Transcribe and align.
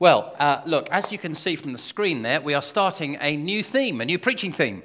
Well, 0.00 0.36
uh, 0.38 0.60
look, 0.64 0.88
as 0.92 1.10
you 1.10 1.18
can 1.18 1.34
see 1.34 1.56
from 1.56 1.72
the 1.72 1.78
screen 1.78 2.22
there, 2.22 2.40
we 2.40 2.54
are 2.54 2.62
starting 2.62 3.18
a 3.20 3.36
new 3.36 3.64
theme, 3.64 4.00
a 4.00 4.04
new 4.04 4.16
preaching 4.16 4.52
theme. 4.52 4.84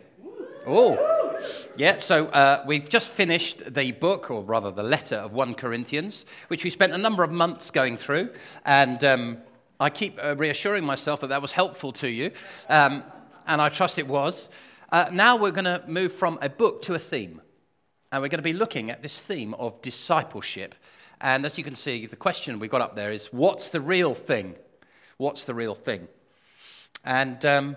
Oh, 0.66 1.38
yeah, 1.78 2.00
so 2.00 2.26
uh, 2.30 2.64
we've 2.66 2.90
just 2.90 3.12
finished 3.12 3.76
the 3.76 3.92
book, 3.92 4.32
or 4.32 4.42
rather 4.42 4.72
the 4.72 4.82
letter 4.82 5.18
of 5.18 5.34
1 5.34 5.54
Corinthians, 5.54 6.26
which 6.48 6.64
we 6.64 6.72
spent 6.72 6.94
a 6.94 6.98
number 6.98 7.24
of 7.24 7.30
months 7.30 7.70
going 7.70 7.96
through. 7.96 8.32
And 8.66 9.04
um, 9.04 9.38
I 9.80 9.92
keep 9.92 10.18
uh, 10.20 10.36
reassuring 10.36 10.84
myself 10.84 11.20
that 11.20 11.28
that 11.28 11.44
was 11.44 11.52
helpful 11.52 11.92
to 11.92 12.10
you, 12.10 12.32
um, 12.68 13.04
and 13.46 13.62
I 13.62 13.70
trust 13.70 14.00
it 14.00 14.08
was. 14.08 14.50
Uh, 14.92 15.12
now 15.14 15.36
we're 15.36 15.52
going 15.52 15.66
to 15.66 15.84
move 15.86 16.12
from 16.12 16.40
a 16.42 16.50
book 16.50 16.82
to 16.84 16.96
a 16.96 17.00
theme. 17.00 17.40
And 18.12 18.24
we're 18.24 18.30
going 18.30 18.40
to 18.40 18.42
be 18.42 18.54
looking 18.54 18.90
at 18.90 19.04
this 19.04 19.20
theme 19.20 19.54
of 19.56 19.80
discipleship. 19.84 20.74
And 21.22 21.46
as 21.46 21.60
you 21.60 21.64
can 21.64 21.76
see, 21.76 22.08
the 22.08 22.16
question 22.16 22.58
we 22.58 22.68
got 22.68 22.82
up 22.82 22.96
there 22.96 23.12
is 23.12 23.28
what's 23.28 23.70
the 23.70 23.80
real 23.80 24.16
thing? 24.16 24.56
What's 25.18 25.46
the 25.46 25.54
real 25.54 25.76
thing? 25.76 26.08
And 27.04 27.44
um, 27.46 27.76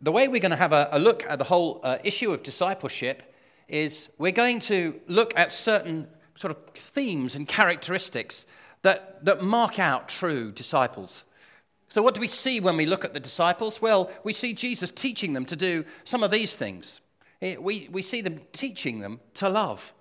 the 0.00 0.12
way 0.12 0.28
we're 0.28 0.40
going 0.40 0.50
to 0.50 0.56
have 0.56 0.72
a, 0.72 0.88
a 0.92 0.98
look 0.98 1.24
at 1.28 1.38
the 1.38 1.44
whole 1.44 1.80
uh, 1.82 1.98
issue 2.04 2.32
of 2.32 2.42
discipleship 2.42 3.34
is 3.68 4.08
we're 4.18 4.32
going 4.32 4.60
to 4.60 5.00
look 5.06 5.36
at 5.36 5.50
certain 5.50 6.08
sort 6.36 6.50
of 6.50 6.58
themes 6.74 7.34
and 7.34 7.48
characteristics 7.48 8.44
that, 8.82 9.24
that 9.24 9.42
mark 9.42 9.78
out 9.78 10.08
true 10.08 10.52
disciples. 10.52 11.24
So, 11.88 12.02
what 12.02 12.14
do 12.14 12.20
we 12.20 12.28
see 12.28 12.60
when 12.60 12.76
we 12.76 12.86
look 12.86 13.04
at 13.04 13.14
the 13.14 13.20
disciples? 13.20 13.80
Well, 13.80 14.10
we 14.24 14.32
see 14.32 14.52
Jesus 14.52 14.90
teaching 14.90 15.32
them 15.32 15.44
to 15.46 15.56
do 15.56 15.84
some 16.04 16.22
of 16.22 16.30
these 16.30 16.54
things. 16.54 17.00
It, 17.40 17.62
we, 17.62 17.88
we 17.90 18.02
see 18.02 18.22
them 18.22 18.40
teaching 18.52 19.00
them 19.00 19.20
to 19.34 19.48
love, 19.48 19.92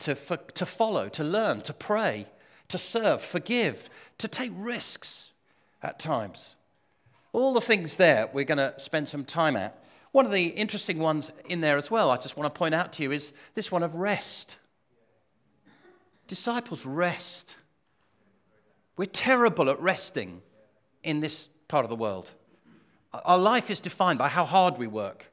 to, 0.00 0.14
for, 0.14 0.36
to 0.36 0.66
follow, 0.66 1.08
to 1.10 1.24
learn, 1.24 1.60
to 1.62 1.72
pray, 1.72 2.26
to 2.68 2.78
serve, 2.78 3.22
forgive, 3.22 3.88
to 4.18 4.28
take 4.28 4.52
risks 4.54 5.30
at 5.82 5.98
times. 5.98 6.54
All 7.32 7.52
the 7.52 7.60
things 7.60 7.96
there 7.96 8.28
we're 8.32 8.44
going 8.44 8.58
to 8.58 8.74
spend 8.78 9.08
some 9.08 9.24
time 9.24 9.56
at. 9.56 9.82
One 10.12 10.26
of 10.26 10.32
the 10.32 10.46
interesting 10.46 10.98
ones 10.98 11.30
in 11.48 11.60
there 11.60 11.76
as 11.76 11.90
well, 11.90 12.10
I 12.10 12.16
just 12.16 12.36
want 12.36 12.52
to 12.52 12.58
point 12.58 12.74
out 12.74 12.92
to 12.94 13.02
you, 13.02 13.12
is 13.12 13.32
this 13.54 13.70
one 13.70 13.82
of 13.82 13.94
rest. 13.94 14.56
Disciples 16.26 16.84
rest. 16.84 17.56
We're 18.96 19.06
terrible 19.06 19.70
at 19.70 19.80
resting 19.80 20.42
in 21.02 21.20
this 21.20 21.48
part 21.68 21.84
of 21.84 21.90
the 21.90 21.96
world. 21.96 22.32
Our 23.12 23.38
life 23.38 23.70
is 23.70 23.80
defined 23.80 24.18
by 24.18 24.28
how 24.28 24.44
hard 24.44 24.78
we 24.78 24.86
work. 24.86 25.26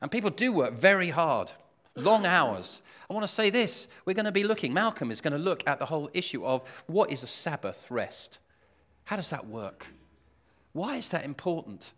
And 0.00 0.10
people 0.10 0.30
do 0.30 0.52
work 0.52 0.74
very 0.74 1.10
hard, 1.10 1.50
long 1.94 2.26
hours. 2.26 2.82
I 3.08 3.12
want 3.12 3.24
to 3.24 3.32
say 3.32 3.50
this 3.50 3.88
we're 4.04 4.14
going 4.14 4.24
to 4.24 4.32
be 4.32 4.44
looking, 4.44 4.72
Malcolm 4.72 5.10
is 5.10 5.20
going 5.20 5.32
to 5.32 5.38
look 5.38 5.62
at 5.66 5.78
the 5.78 5.86
whole 5.86 6.10
issue 6.12 6.44
of 6.44 6.62
what 6.86 7.10
is 7.10 7.22
a 7.22 7.26
Sabbath 7.26 7.90
rest. 7.90 8.38
How 9.04 9.16
does 9.16 9.30
that 9.30 9.46
work? 9.46 9.86
Why 10.72 10.96
is 10.96 11.08
that 11.10 11.24
important? 11.24 11.92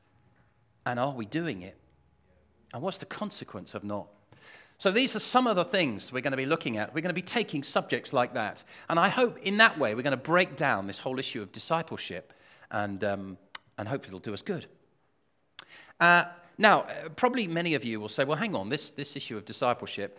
And 0.85 1.01
are 1.01 1.12
we 1.12 1.25
doing 1.25 1.62
it? 1.62 1.77
And 2.73 2.83
what's 2.83 2.99
the 2.99 3.07
consequence 3.07 3.75
of 3.75 3.85
not? 3.85 4.09
So, 4.79 4.91
these 4.91 5.17
are 5.17 5.21
some 5.21 5.47
of 5.47 5.57
the 5.57 5.65
things 5.65 6.12
we're 6.12 6.21
going 6.21 6.33
to 6.33 6.37
be 6.37 6.45
looking 6.45 6.77
at. 6.77 6.95
We're 6.95 7.01
going 7.01 7.09
to 7.09 7.15
be 7.15 7.23
taking 7.23 7.62
subjects 7.62 8.12
like 8.12 8.34
that. 8.34 8.62
And 8.91 8.99
I 8.99 9.09
hope 9.09 9.39
in 9.39 9.57
that 9.57 9.79
way 9.79 9.95
we're 9.95 10.03
going 10.03 10.11
to 10.11 10.19
break 10.19 10.57
down 10.57 10.87
this 10.87 10.99
whole 10.99 11.19
issue 11.19 11.41
of 11.41 11.51
discipleship 11.51 12.34
and, 12.71 13.03
um, 13.03 13.39
and 13.79 13.89
hopefully 13.89 14.09
it'll 14.09 14.21
do 14.21 14.34
us 14.34 14.43
good. 14.43 14.67
Uh, 15.99 16.25
now, 16.59 16.81
uh, 16.81 17.09
probably 17.11 17.47
many 17.47 17.75
of 17.75 17.84
you 17.84 18.01
will 18.01 18.09
say, 18.09 18.25
well, 18.25 18.37
hang 18.37 18.55
on, 18.55 18.69
this, 18.69 18.91
this 18.91 19.17
issue 19.17 19.37
of 19.37 19.45
discipleship, 19.45 20.19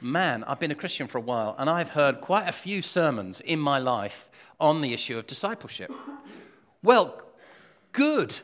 man, 0.00 0.44
I've 0.44 0.58
been 0.58 0.70
a 0.70 0.76
Christian 0.76 1.06
for 1.06 1.18
a 1.18 1.22
while 1.22 1.54
and 1.58 1.70
I've 1.70 1.90
heard 1.90 2.20
quite 2.20 2.48
a 2.48 2.52
few 2.52 2.82
sermons 2.82 3.40
in 3.40 3.60
my 3.60 3.78
life 3.78 4.28
on 4.60 4.80
the 4.80 4.92
issue 4.92 5.18
of 5.18 5.26
discipleship. 5.26 5.90
Well, 6.82 7.22
good. 7.92 8.38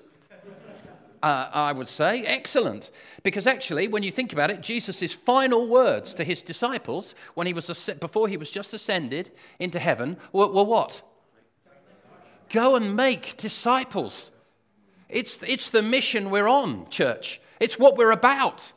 Uh, 1.23 1.51
I 1.53 1.73
would 1.73 1.89
say 1.89 2.23
excellent. 2.23 2.91
Because 3.23 3.47
actually, 3.47 3.89
when 3.89 4.03
you 4.03 4.11
think 4.11 4.33
about 4.33 4.51
it, 4.51 4.63
Jesus' 4.63 5.13
final 5.13 5.69
words 5.69 6.15
to 6.15 6.25
his 6.25 6.41
disciples 6.41 7.15
when 7.35 7.47
he 7.47 7.53
was 7.53 7.91
before 8.01 8.29
he 8.29 8.39
was 8.39 8.51
just 8.51 8.73
ascended 8.73 9.31
into 9.59 9.79
heaven 9.79 10.17
were, 10.33 10.49
were 10.49 10.65
what? 10.65 11.03
Go 12.49 12.75
and 12.75 12.97
make 12.97 13.37
disciples. 13.37 14.31
It's, 15.09 15.43
it's 15.43 15.71
the 15.71 15.83
mission 15.83 16.31
we're 16.31 16.49
on, 16.49 16.89
church. 16.89 17.41
It's 17.61 17.79
what 17.79 17.97
we're 17.97 18.13
about. 18.13 18.73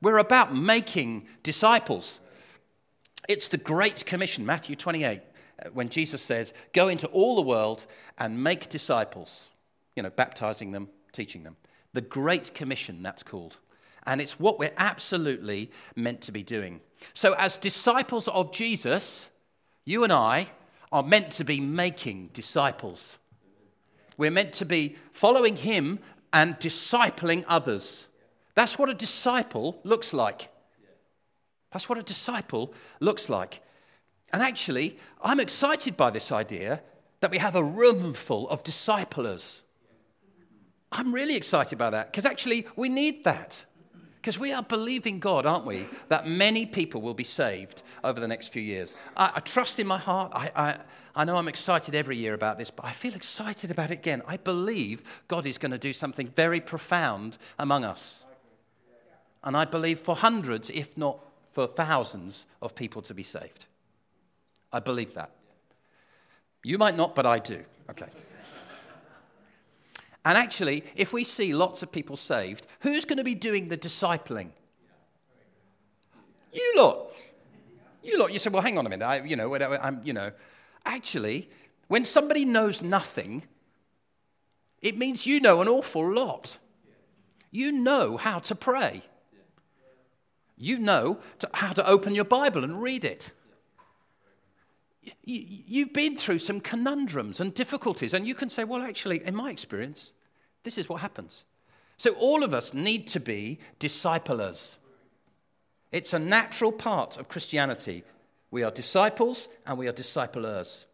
We're 0.00 0.18
about 0.18 0.54
making 0.54 1.26
disciples. 1.42 2.20
It's 3.28 3.48
the 3.48 3.56
Great 3.56 4.06
Commission, 4.06 4.46
Matthew 4.46 4.76
28 4.76 5.27
when 5.72 5.88
Jesus 5.88 6.22
says, 6.22 6.52
Go 6.72 6.88
into 6.88 7.06
all 7.08 7.36
the 7.36 7.42
world 7.42 7.86
and 8.16 8.42
make 8.42 8.68
disciples, 8.68 9.48
you 9.96 10.02
know, 10.02 10.10
baptizing 10.10 10.72
them, 10.72 10.88
teaching 11.12 11.42
them. 11.42 11.56
The 11.92 12.00
Great 12.00 12.54
Commission, 12.54 13.02
that's 13.02 13.22
called. 13.22 13.58
And 14.06 14.20
it's 14.20 14.40
what 14.40 14.58
we're 14.58 14.72
absolutely 14.76 15.70
meant 15.94 16.20
to 16.22 16.32
be 16.32 16.42
doing. 16.42 16.80
So, 17.14 17.34
as 17.34 17.56
disciples 17.56 18.28
of 18.28 18.52
Jesus, 18.52 19.28
you 19.84 20.04
and 20.04 20.12
I 20.12 20.48
are 20.90 21.02
meant 21.02 21.30
to 21.32 21.44
be 21.44 21.60
making 21.60 22.30
disciples. 22.32 23.18
We're 24.16 24.30
meant 24.30 24.52
to 24.54 24.64
be 24.64 24.96
following 25.12 25.56
him 25.56 26.00
and 26.32 26.58
discipling 26.58 27.44
others. 27.46 28.06
That's 28.54 28.78
what 28.78 28.88
a 28.88 28.94
disciple 28.94 29.78
looks 29.84 30.12
like. 30.12 30.50
That's 31.70 31.88
what 31.88 31.98
a 31.98 32.02
disciple 32.02 32.72
looks 33.00 33.28
like. 33.28 33.60
And 34.32 34.42
actually, 34.42 34.98
I'm 35.22 35.40
excited 35.40 35.96
by 35.96 36.10
this 36.10 36.30
idea 36.30 36.82
that 37.20 37.30
we 37.30 37.38
have 37.38 37.56
a 37.56 37.64
room 37.64 38.14
full 38.14 38.48
of 38.48 38.62
disciplers. 38.62 39.62
I'm 40.92 41.12
really 41.12 41.36
excited 41.36 41.78
by 41.78 41.90
that 41.90 42.12
because 42.12 42.24
actually 42.24 42.66
we 42.76 42.88
need 42.88 43.24
that. 43.24 43.64
Because 44.16 44.38
we 44.38 44.52
are 44.52 44.62
believing 44.62 45.20
God, 45.20 45.46
aren't 45.46 45.64
we, 45.64 45.86
that 46.08 46.26
many 46.26 46.66
people 46.66 47.00
will 47.00 47.14
be 47.14 47.24
saved 47.24 47.82
over 48.02 48.18
the 48.18 48.26
next 48.26 48.48
few 48.48 48.60
years. 48.60 48.96
I, 49.16 49.32
I 49.36 49.40
trust 49.40 49.78
in 49.78 49.86
my 49.86 49.96
heart. 49.96 50.32
I, 50.34 50.50
I, 50.56 50.78
I 51.14 51.24
know 51.24 51.36
I'm 51.36 51.48
excited 51.48 51.94
every 51.94 52.16
year 52.16 52.34
about 52.34 52.58
this, 52.58 52.70
but 52.70 52.84
I 52.84 52.92
feel 52.92 53.14
excited 53.14 53.70
about 53.70 53.90
it 53.90 53.94
again. 53.94 54.22
I 54.26 54.36
believe 54.36 55.02
God 55.28 55.46
is 55.46 55.56
going 55.56 55.70
to 55.70 55.78
do 55.78 55.92
something 55.92 56.28
very 56.28 56.60
profound 56.60 57.38
among 57.58 57.84
us. 57.84 58.24
And 59.44 59.56
I 59.56 59.64
believe 59.64 60.00
for 60.00 60.16
hundreds, 60.16 60.68
if 60.70 60.98
not 60.98 61.20
for 61.44 61.66
thousands, 61.66 62.44
of 62.60 62.74
people 62.74 63.02
to 63.02 63.14
be 63.14 63.22
saved. 63.22 63.66
I 64.72 64.80
believe 64.80 65.14
that. 65.14 65.30
You 66.62 66.78
might 66.78 66.96
not, 66.96 67.14
but 67.14 67.26
I 67.26 67.38
do. 67.38 67.64
Okay. 67.90 68.08
And 70.24 70.36
actually, 70.36 70.84
if 70.94 71.12
we 71.12 71.24
see 71.24 71.54
lots 71.54 71.82
of 71.82 71.90
people 71.90 72.16
saved, 72.16 72.66
who's 72.80 73.04
going 73.04 73.16
to 73.16 73.24
be 73.24 73.34
doing 73.34 73.68
the 73.68 73.78
discipling? 73.78 74.50
You 76.52 76.74
lot. 76.76 77.12
You 78.02 78.18
lot. 78.18 78.32
You 78.32 78.38
say, 78.38 78.50
well, 78.50 78.62
hang 78.62 78.76
on 78.76 78.86
a 78.86 78.90
minute. 78.90 79.04
I, 79.04 79.22
you 79.22 79.36
know, 79.36 79.54
I'm, 79.54 80.00
you 80.04 80.12
know. 80.12 80.32
Actually, 80.84 81.48
when 81.86 82.04
somebody 82.04 82.44
knows 82.44 82.82
nothing, 82.82 83.44
it 84.82 84.98
means 84.98 85.26
you 85.26 85.40
know 85.40 85.60
an 85.62 85.68
awful 85.68 86.12
lot. 86.12 86.58
You 87.50 87.72
know 87.72 88.16
how 88.16 88.38
to 88.40 88.54
pray. 88.54 89.02
You 90.56 90.78
know 90.78 91.18
to, 91.38 91.48
how 91.54 91.72
to 91.72 91.86
open 91.86 92.14
your 92.14 92.24
Bible 92.24 92.64
and 92.64 92.82
read 92.82 93.04
it 93.04 93.32
you've 95.24 95.92
been 95.92 96.16
through 96.16 96.38
some 96.38 96.60
conundrums 96.60 97.40
and 97.40 97.54
difficulties, 97.54 98.14
and 98.14 98.26
you 98.26 98.34
can 98.34 98.50
say, 98.50 98.64
well, 98.64 98.82
actually, 98.82 99.24
in 99.24 99.34
my 99.34 99.50
experience, 99.50 100.12
this 100.64 100.78
is 100.78 100.88
what 100.88 101.00
happens. 101.00 101.44
So 101.98 102.12
all 102.12 102.44
of 102.44 102.54
us 102.54 102.72
need 102.72 103.08
to 103.08 103.20
be 103.20 103.58
disciplers. 103.78 104.78
It's 105.90 106.12
a 106.12 106.18
natural 106.18 106.70
part 106.72 107.16
of 107.16 107.28
Christianity. 107.28 108.04
We 108.50 108.62
are 108.62 108.70
disciples 108.70 109.48
and 109.66 109.78
we 109.78 109.88
are 109.88 109.92
disciplers. 109.92 110.86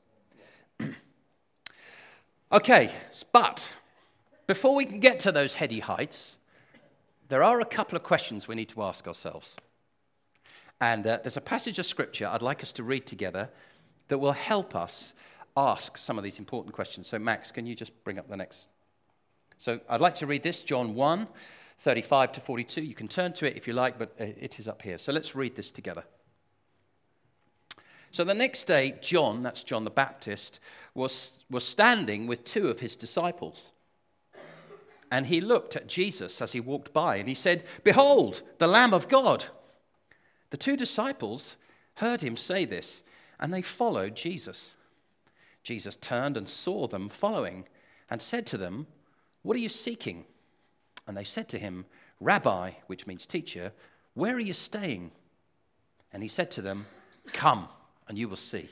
okay, 2.52 2.90
but 3.32 3.70
before 4.46 4.74
we 4.74 4.84
can 4.86 5.00
get 5.00 5.20
to 5.20 5.32
those 5.32 5.54
heady 5.54 5.80
heights, 5.80 6.36
there 7.28 7.42
are 7.42 7.60
a 7.60 7.64
couple 7.64 7.96
of 7.96 8.02
questions 8.02 8.48
we 8.48 8.54
need 8.54 8.68
to 8.70 8.82
ask 8.82 9.06
ourselves. 9.06 9.56
And 10.80 11.06
uh, 11.06 11.18
there's 11.22 11.36
a 11.36 11.42
passage 11.42 11.78
of 11.78 11.86
scripture 11.86 12.28
I'd 12.28 12.42
like 12.42 12.62
us 12.62 12.72
to 12.72 12.82
read 12.82 13.06
together 13.06 13.50
that 14.08 14.18
will 14.18 14.32
help 14.32 14.74
us 14.74 15.12
ask 15.56 15.96
some 15.96 16.18
of 16.18 16.24
these 16.24 16.38
important 16.38 16.74
questions. 16.74 17.08
So, 17.08 17.18
Max, 17.18 17.50
can 17.50 17.66
you 17.66 17.74
just 17.74 17.92
bring 18.04 18.18
up 18.18 18.28
the 18.28 18.36
next? 18.36 18.68
So, 19.58 19.80
I'd 19.88 20.00
like 20.00 20.16
to 20.16 20.26
read 20.26 20.42
this 20.42 20.62
John 20.62 20.94
1 20.94 21.28
35 21.78 22.32
to 22.32 22.40
42. 22.40 22.82
You 22.82 22.94
can 22.94 23.08
turn 23.08 23.32
to 23.34 23.46
it 23.46 23.56
if 23.56 23.66
you 23.66 23.72
like, 23.72 23.98
but 23.98 24.14
uh, 24.20 24.24
it 24.24 24.60
is 24.60 24.68
up 24.68 24.82
here. 24.82 24.98
So, 24.98 25.12
let's 25.12 25.34
read 25.34 25.56
this 25.56 25.70
together. 25.70 26.04
So, 28.10 28.24
the 28.24 28.34
next 28.34 28.64
day, 28.64 28.94
John, 29.00 29.42
that's 29.42 29.64
John 29.64 29.84
the 29.84 29.90
Baptist, 29.90 30.60
was, 30.94 31.44
was 31.50 31.66
standing 31.66 32.26
with 32.26 32.44
two 32.44 32.68
of 32.68 32.80
his 32.80 32.96
disciples. 32.96 33.70
And 35.10 35.26
he 35.26 35.40
looked 35.40 35.76
at 35.76 35.86
Jesus 35.86 36.40
as 36.42 36.52
he 36.52 36.60
walked 36.60 36.92
by, 36.92 37.16
and 37.16 37.28
he 37.28 37.34
said, 37.34 37.64
Behold, 37.84 38.42
the 38.58 38.66
Lamb 38.66 38.92
of 38.92 39.08
God. 39.08 39.44
The 40.50 40.56
two 40.56 40.76
disciples 40.76 41.56
heard 41.96 42.20
him 42.20 42.36
say 42.36 42.64
this 42.64 43.02
and 43.44 43.52
they 43.52 43.60
followed 43.60 44.16
Jesus. 44.16 44.72
Jesus 45.62 45.96
turned 45.96 46.38
and 46.38 46.48
saw 46.48 46.86
them 46.86 47.10
following 47.10 47.66
and 48.08 48.22
said 48.22 48.46
to 48.46 48.56
them, 48.56 48.86
What 49.42 49.54
are 49.54 49.60
you 49.60 49.68
seeking? 49.68 50.24
And 51.06 51.14
they 51.14 51.24
said 51.24 51.50
to 51.50 51.58
him, 51.58 51.84
Rabbi, 52.20 52.70
which 52.86 53.06
means 53.06 53.26
teacher, 53.26 53.72
where 54.14 54.34
are 54.34 54.40
you 54.40 54.54
staying? 54.54 55.10
And 56.10 56.22
he 56.22 56.28
said 56.28 56.50
to 56.52 56.62
them, 56.62 56.86
Come, 57.34 57.68
and 58.08 58.16
you 58.16 58.30
will 58.30 58.36
see. 58.36 58.70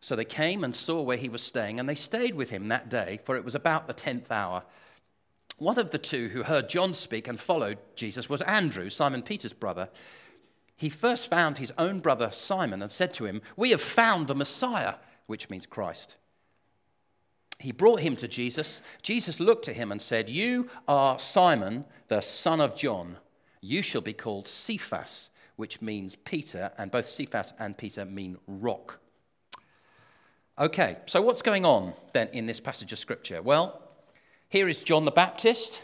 So 0.00 0.16
they 0.16 0.24
came 0.24 0.64
and 0.64 0.74
saw 0.74 1.00
where 1.00 1.16
he 1.16 1.28
was 1.28 1.44
staying, 1.44 1.78
and 1.78 1.88
they 1.88 1.94
stayed 1.94 2.34
with 2.34 2.50
him 2.50 2.66
that 2.68 2.88
day, 2.88 3.20
for 3.22 3.36
it 3.36 3.44
was 3.44 3.54
about 3.54 3.86
the 3.86 3.94
tenth 3.94 4.32
hour. 4.32 4.64
One 5.58 5.78
of 5.78 5.92
the 5.92 5.98
two 5.98 6.26
who 6.30 6.42
heard 6.42 6.68
John 6.68 6.92
speak 6.92 7.28
and 7.28 7.38
followed 7.38 7.78
Jesus 7.94 8.28
was 8.28 8.42
Andrew, 8.42 8.90
Simon 8.90 9.22
Peter's 9.22 9.52
brother. 9.52 9.90
He 10.76 10.88
first 10.88 11.28
found 11.28 11.58
his 11.58 11.72
own 11.78 12.00
brother 12.00 12.30
Simon 12.32 12.82
and 12.82 12.90
said 12.90 13.12
to 13.14 13.26
him, 13.26 13.42
We 13.56 13.70
have 13.70 13.80
found 13.80 14.26
the 14.26 14.34
Messiah, 14.34 14.94
which 15.26 15.48
means 15.48 15.66
Christ. 15.66 16.16
He 17.58 17.70
brought 17.70 18.00
him 18.00 18.16
to 18.16 18.26
Jesus. 18.26 18.82
Jesus 19.02 19.38
looked 19.38 19.68
at 19.68 19.76
him 19.76 19.92
and 19.92 20.02
said, 20.02 20.28
You 20.28 20.68
are 20.88 21.18
Simon, 21.20 21.84
the 22.08 22.20
son 22.20 22.60
of 22.60 22.74
John. 22.74 23.18
You 23.60 23.82
shall 23.82 24.00
be 24.00 24.12
called 24.12 24.48
Cephas, 24.48 25.30
which 25.54 25.80
means 25.80 26.16
Peter, 26.16 26.72
and 26.76 26.90
both 26.90 27.08
Cephas 27.08 27.52
and 27.60 27.78
Peter 27.78 28.04
mean 28.04 28.36
rock. 28.48 28.98
Okay, 30.58 30.96
so 31.06 31.22
what's 31.22 31.42
going 31.42 31.64
on 31.64 31.94
then 32.12 32.28
in 32.32 32.46
this 32.46 32.60
passage 32.60 32.92
of 32.92 32.98
Scripture? 32.98 33.40
Well, 33.40 33.80
here 34.48 34.68
is 34.68 34.82
John 34.82 35.04
the 35.04 35.12
Baptist, 35.12 35.82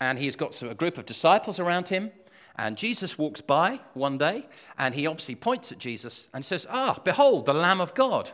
and 0.00 0.18
he's 0.18 0.36
got 0.36 0.60
a 0.62 0.74
group 0.74 0.98
of 0.98 1.06
disciples 1.06 1.58
around 1.58 1.88
him. 1.88 2.12
And 2.56 2.76
Jesus 2.76 3.18
walks 3.18 3.42
by 3.42 3.80
one 3.92 4.16
day, 4.16 4.46
and 4.78 4.94
he 4.94 5.06
obviously 5.06 5.34
points 5.34 5.72
at 5.72 5.78
Jesus 5.78 6.28
and 6.32 6.44
says, 6.44 6.66
Ah, 6.70 6.98
behold, 7.04 7.46
the 7.46 7.52
Lamb 7.52 7.80
of 7.80 7.94
God. 7.94 8.30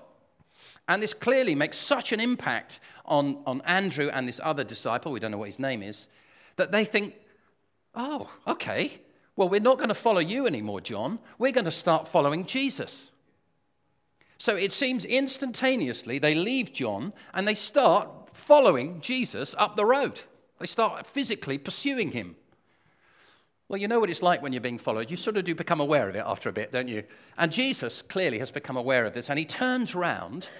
And 0.89 1.03
this 1.03 1.15
clearly 1.15 1.55
makes 1.55 1.77
such 1.77 2.13
an 2.13 2.21
impact 2.21 2.81
on, 3.05 3.43
on 3.47 3.63
Andrew 3.63 4.11
and 4.13 4.29
this 4.29 4.41
other 4.43 4.65
disciple, 4.65 5.13
we 5.13 5.21
don't 5.21 5.33
know 5.33 5.39
what 5.39 5.49
his 5.49 5.59
name 5.59 5.83
is, 5.83 6.07
that 6.57 6.71
they 6.73 6.85
think, 6.85 7.15
Oh, 7.95 8.31
okay, 8.47 9.01
well, 9.37 9.49
we're 9.49 9.61
not 9.61 9.79
going 9.79 9.89
to 9.89 9.95
follow 9.95 10.21
you 10.21 10.47
anymore, 10.47 10.81
John. 10.81 11.19
We're 11.39 11.53
going 11.53 11.65
to 11.65 11.71
start 11.71 12.09
following 12.09 12.47
Jesus. 12.47 13.11
So 14.39 14.57
it 14.57 14.73
seems 14.73 15.05
instantaneously 15.05 16.19
they 16.19 16.35
leave 16.35 16.73
John 16.73 17.13
and 17.33 17.47
they 17.47 17.55
start 17.55 18.09
following 18.35 19.01
Jesus 19.01 19.55
up 19.59 19.77
the 19.77 19.85
road. 19.85 20.23
They 20.59 20.67
start 20.67 21.07
physically 21.07 21.59
pursuing 21.59 22.13
him. 22.13 22.37
Well, 23.73 23.81
you 23.81 23.89
know 23.89 24.01
what 24.01 24.11
it's 24.11 24.21
like 24.21 24.43
when 24.43 24.53
you're 24.53 24.61
being 24.61 24.77
followed. 24.77 25.11
You 25.11 25.17
sort 25.17 25.39
of 25.39 25.45
do 25.45 25.55
become 25.55 25.81
aware 25.81 26.07
of 26.07 26.15
it 26.15 26.23
after 26.27 26.51
a 26.51 26.53
bit, 26.53 26.73
don't 26.73 26.89
you? 26.89 27.05
And 27.39 27.51
Jesus 27.51 28.03
clearly 28.03 28.39
has 28.39 28.51
become 28.51 28.77
aware 28.77 29.07
of 29.07 29.15
this 29.15 29.31
and 29.31 29.39
he 29.39 29.47
turns 29.47 29.95
round 29.95 30.51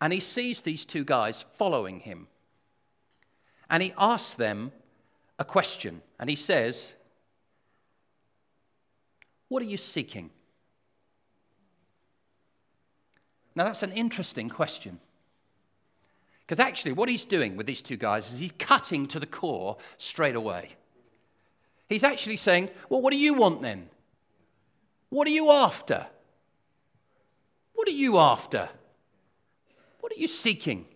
and 0.00 0.12
he 0.12 0.18
sees 0.18 0.62
these 0.62 0.84
two 0.84 1.04
guys 1.04 1.44
following 1.58 2.00
him. 2.00 2.26
And 3.70 3.84
he 3.84 3.94
asks 3.96 4.34
them 4.34 4.72
a 5.38 5.44
question 5.44 6.02
and 6.18 6.28
he 6.28 6.34
says, 6.34 6.92
What 9.46 9.62
are 9.62 9.66
you 9.66 9.76
seeking? 9.76 10.30
Now, 13.54 13.66
that's 13.66 13.84
an 13.84 13.92
interesting 13.92 14.48
question. 14.48 14.98
Because 16.40 16.58
actually, 16.58 16.94
what 16.94 17.08
he's 17.08 17.24
doing 17.24 17.56
with 17.56 17.66
these 17.66 17.80
two 17.80 17.96
guys 17.96 18.32
is 18.32 18.40
he's 18.40 18.52
cutting 18.58 19.06
to 19.06 19.20
the 19.20 19.26
core 19.26 19.76
straight 19.98 20.34
away. 20.34 20.70
He's 21.92 22.04
actually 22.04 22.38
saying, 22.38 22.70
Well, 22.88 23.02
what 23.02 23.12
do 23.12 23.18
you 23.18 23.34
want 23.34 23.60
then? 23.60 23.90
What 25.10 25.28
are 25.28 25.32
you 25.32 25.50
after? 25.50 26.06
What 27.74 27.86
are 27.86 27.92
you 27.92 28.16
after? 28.16 28.70
What 30.00 30.10
are 30.10 30.18
you 30.18 30.26
seeking? 30.26 30.86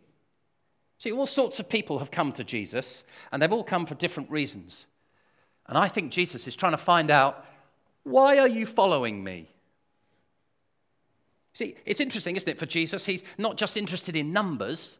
See, 0.98 1.12
all 1.12 1.26
sorts 1.26 1.60
of 1.60 1.68
people 1.68 1.98
have 1.98 2.10
come 2.10 2.32
to 2.32 2.44
Jesus, 2.44 3.04
and 3.30 3.42
they've 3.42 3.52
all 3.52 3.62
come 3.62 3.84
for 3.84 3.94
different 3.94 4.30
reasons. 4.30 4.86
And 5.66 5.76
I 5.76 5.88
think 5.88 6.12
Jesus 6.12 6.48
is 6.48 6.56
trying 6.56 6.72
to 6.72 6.78
find 6.78 7.10
out 7.10 7.44
why 8.04 8.38
are 8.38 8.48
you 8.48 8.64
following 8.64 9.22
me? 9.22 9.50
See, 11.52 11.76
it's 11.84 12.00
interesting, 12.00 12.36
isn't 12.36 12.48
it, 12.48 12.58
for 12.58 12.64
Jesus? 12.64 13.04
He's 13.04 13.22
not 13.36 13.58
just 13.58 13.76
interested 13.76 14.16
in 14.16 14.32
numbers. 14.32 14.96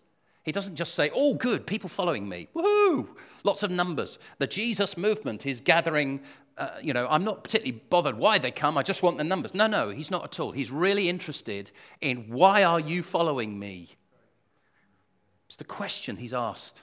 He 0.47 0.53
doesn't 0.53 0.77
just 0.77 0.95
say, 0.95 1.11
oh, 1.13 1.35
good, 1.35 1.67
people 1.67 1.89
following 1.89 2.29
me. 2.29 2.49
Woohoo! 2.55 3.09
Lots 3.43 3.65
of 3.65 3.71
numbers. 3.73 4.21
The 4.39 4.47
Jesus 4.47 4.97
movement 4.97 5.45
is 5.45 5.61
gathering, 5.61 6.21
uh, 6.57 6.71
you 6.81 6.95
know, 6.95 7.09
I'm 7.11 7.25
not 7.25 7.43
particularly 7.43 7.83
bothered 7.91 8.17
why 8.17 8.39
they 8.39 8.53
come, 8.53 8.79
I 8.79 8.85
just 8.85 9.03
want 9.03 9.19
the 9.19 9.25
numbers. 9.25 9.55
No, 9.55 9.67
no, 9.67 9.91
he's 9.91 10.09
not 10.09 10.23
at 10.23 10.39
all. 10.39 10.53
He's 10.53 10.71
really 10.71 11.09
interested 11.09 11.73
in 12.01 12.29
why 12.29 12.63
are 12.63 12.79
you 12.79 13.03
following 13.03 13.59
me? 13.59 13.97
It's 15.49 15.57
the 15.57 15.65
question 15.65 16.17
he's 16.17 16.33
asked. 16.33 16.83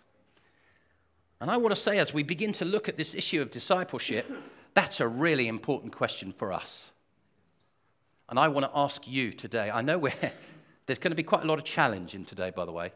And 1.40 1.50
I 1.50 1.56
want 1.56 1.74
to 1.74 1.82
say, 1.82 2.00
as 2.00 2.14
we 2.14 2.22
begin 2.22 2.52
to 2.54 2.66
look 2.66 2.90
at 2.90 2.98
this 2.98 3.16
issue 3.16 3.42
of 3.42 3.50
discipleship, 3.50 4.30
that's 4.74 5.00
a 5.00 5.08
really 5.08 5.48
important 5.48 5.96
question 5.96 6.34
for 6.34 6.52
us. 6.52 6.92
And 8.28 8.38
I 8.38 8.50
want 8.50 8.66
to 8.66 8.72
ask 8.76 9.08
you 9.08 9.32
today. 9.32 9.72
I 9.72 9.82
know 9.82 10.00
there's 10.86 11.00
going 11.00 11.12
to 11.12 11.16
be 11.16 11.24
quite 11.24 11.44
a 11.44 11.48
lot 11.48 11.60
of 11.60 11.64
challenge 11.64 12.14
in 12.14 12.26
today, 12.26 12.52
by 12.54 12.66
the 12.66 12.72
way, 12.74 12.92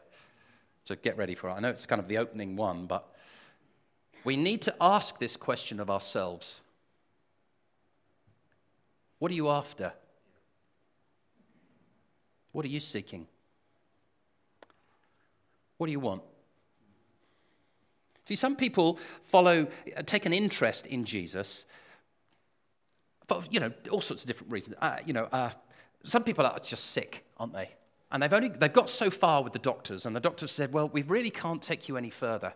so 0.88 0.96
get 1.02 1.18
ready 1.18 1.34
for 1.34 1.50
it. 1.50 1.52
I 1.52 1.60
know 1.60 1.68
it's 1.68 1.84
kind 1.84 2.00
of 2.00 2.08
the 2.08 2.16
opening 2.16 2.56
one, 2.56 2.86
but 2.86 3.14
we 4.24 4.38
need 4.38 4.62
to 4.62 4.74
ask 4.80 5.18
this 5.18 5.36
question 5.36 5.80
of 5.80 5.90
ourselves 5.90 6.62
What 9.18 9.30
are 9.30 9.34
you 9.34 9.50
after? 9.50 9.92
What 12.52 12.64
are 12.64 12.68
you 12.68 12.80
seeking? 12.80 13.26
What 15.76 15.88
do 15.88 15.92
you 15.92 16.00
want? 16.00 16.22
See, 18.26 18.34
some 18.34 18.56
people 18.56 18.98
follow, 19.24 19.68
take 20.06 20.24
an 20.24 20.32
interest 20.32 20.86
in 20.86 21.04
Jesus 21.04 21.66
for 23.26 23.42
you 23.50 23.60
know 23.60 23.72
all 23.90 24.00
sorts 24.00 24.22
of 24.22 24.26
different 24.26 24.50
reasons. 24.50 24.76
Uh, 24.80 24.96
you 25.04 25.12
know, 25.12 25.24
uh, 25.32 25.50
some 26.04 26.24
people 26.24 26.46
are 26.46 26.58
just 26.60 26.92
sick, 26.92 27.26
aren't 27.36 27.52
they? 27.52 27.68
And 28.10 28.22
they've 28.22 28.32
only 28.32 28.48
they've 28.48 28.72
got 28.72 28.88
so 28.88 29.10
far 29.10 29.42
with 29.42 29.52
the 29.52 29.58
doctors, 29.58 30.06
and 30.06 30.16
the 30.16 30.20
doctors 30.20 30.50
said, 30.50 30.72
"Well, 30.72 30.88
we 30.88 31.02
really 31.02 31.30
can't 31.30 31.60
take 31.60 31.88
you 31.88 31.96
any 31.96 32.10
further. 32.10 32.54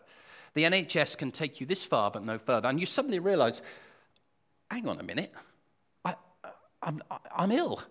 The 0.54 0.64
NHS 0.64 1.16
can 1.16 1.31
take 1.31 1.60
you 1.60 1.66
this 1.66 1.84
far, 1.84 2.10
but 2.10 2.25
no 2.25 2.38
further." 2.38 2.69
And 2.69 2.81
you 2.81 2.87
suddenly 2.87 3.19
realise, 3.19 3.60
hang 4.70 4.88
on 4.88 4.99
a 4.99 5.02
minute, 5.02 5.32
I, 6.04 6.14
I'm, 6.82 7.02
I'm 7.37 7.52
ill. 7.52 7.82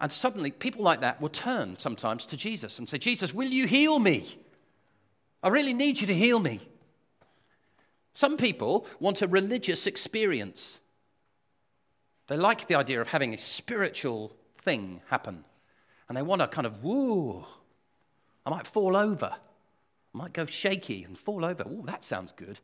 And 0.00 0.12
suddenly, 0.12 0.50
people 0.50 0.82
like 0.82 1.00
that 1.00 1.20
will 1.20 1.28
turn 1.28 1.76
sometimes 1.78 2.24
to 2.26 2.36
Jesus 2.36 2.78
and 2.78 2.88
say, 2.88 2.98
Jesus, 2.98 3.34
will 3.34 3.48
you 3.48 3.66
heal 3.66 3.98
me? 3.98 4.38
I 5.42 5.48
really 5.48 5.74
need 5.74 6.00
you 6.00 6.06
to 6.06 6.14
heal 6.14 6.38
me. 6.38 6.60
Some 8.12 8.36
people 8.36 8.86
want 9.00 9.22
a 9.22 9.28
religious 9.28 9.86
experience. 9.86 10.80
They 12.28 12.36
like 12.36 12.68
the 12.68 12.76
idea 12.76 13.00
of 13.00 13.08
having 13.08 13.34
a 13.34 13.38
spiritual 13.38 14.36
thing 14.62 15.00
happen. 15.06 15.44
And 16.08 16.16
they 16.16 16.22
want 16.22 16.40
to 16.40 16.48
kind 16.48 16.66
of, 16.66 16.82
woo, 16.82 17.44
I 18.46 18.50
might 18.50 18.66
fall 18.66 18.96
over. 18.96 19.30
I 20.14 20.18
might 20.18 20.32
go 20.32 20.46
shaky 20.46 21.04
and 21.04 21.18
fall 21.18 21.44
over. 21.44 21.64
Oh, 21.66 21.82
that 21.84 22.02
sounds 22.04 22.32
good. 22.32 22.60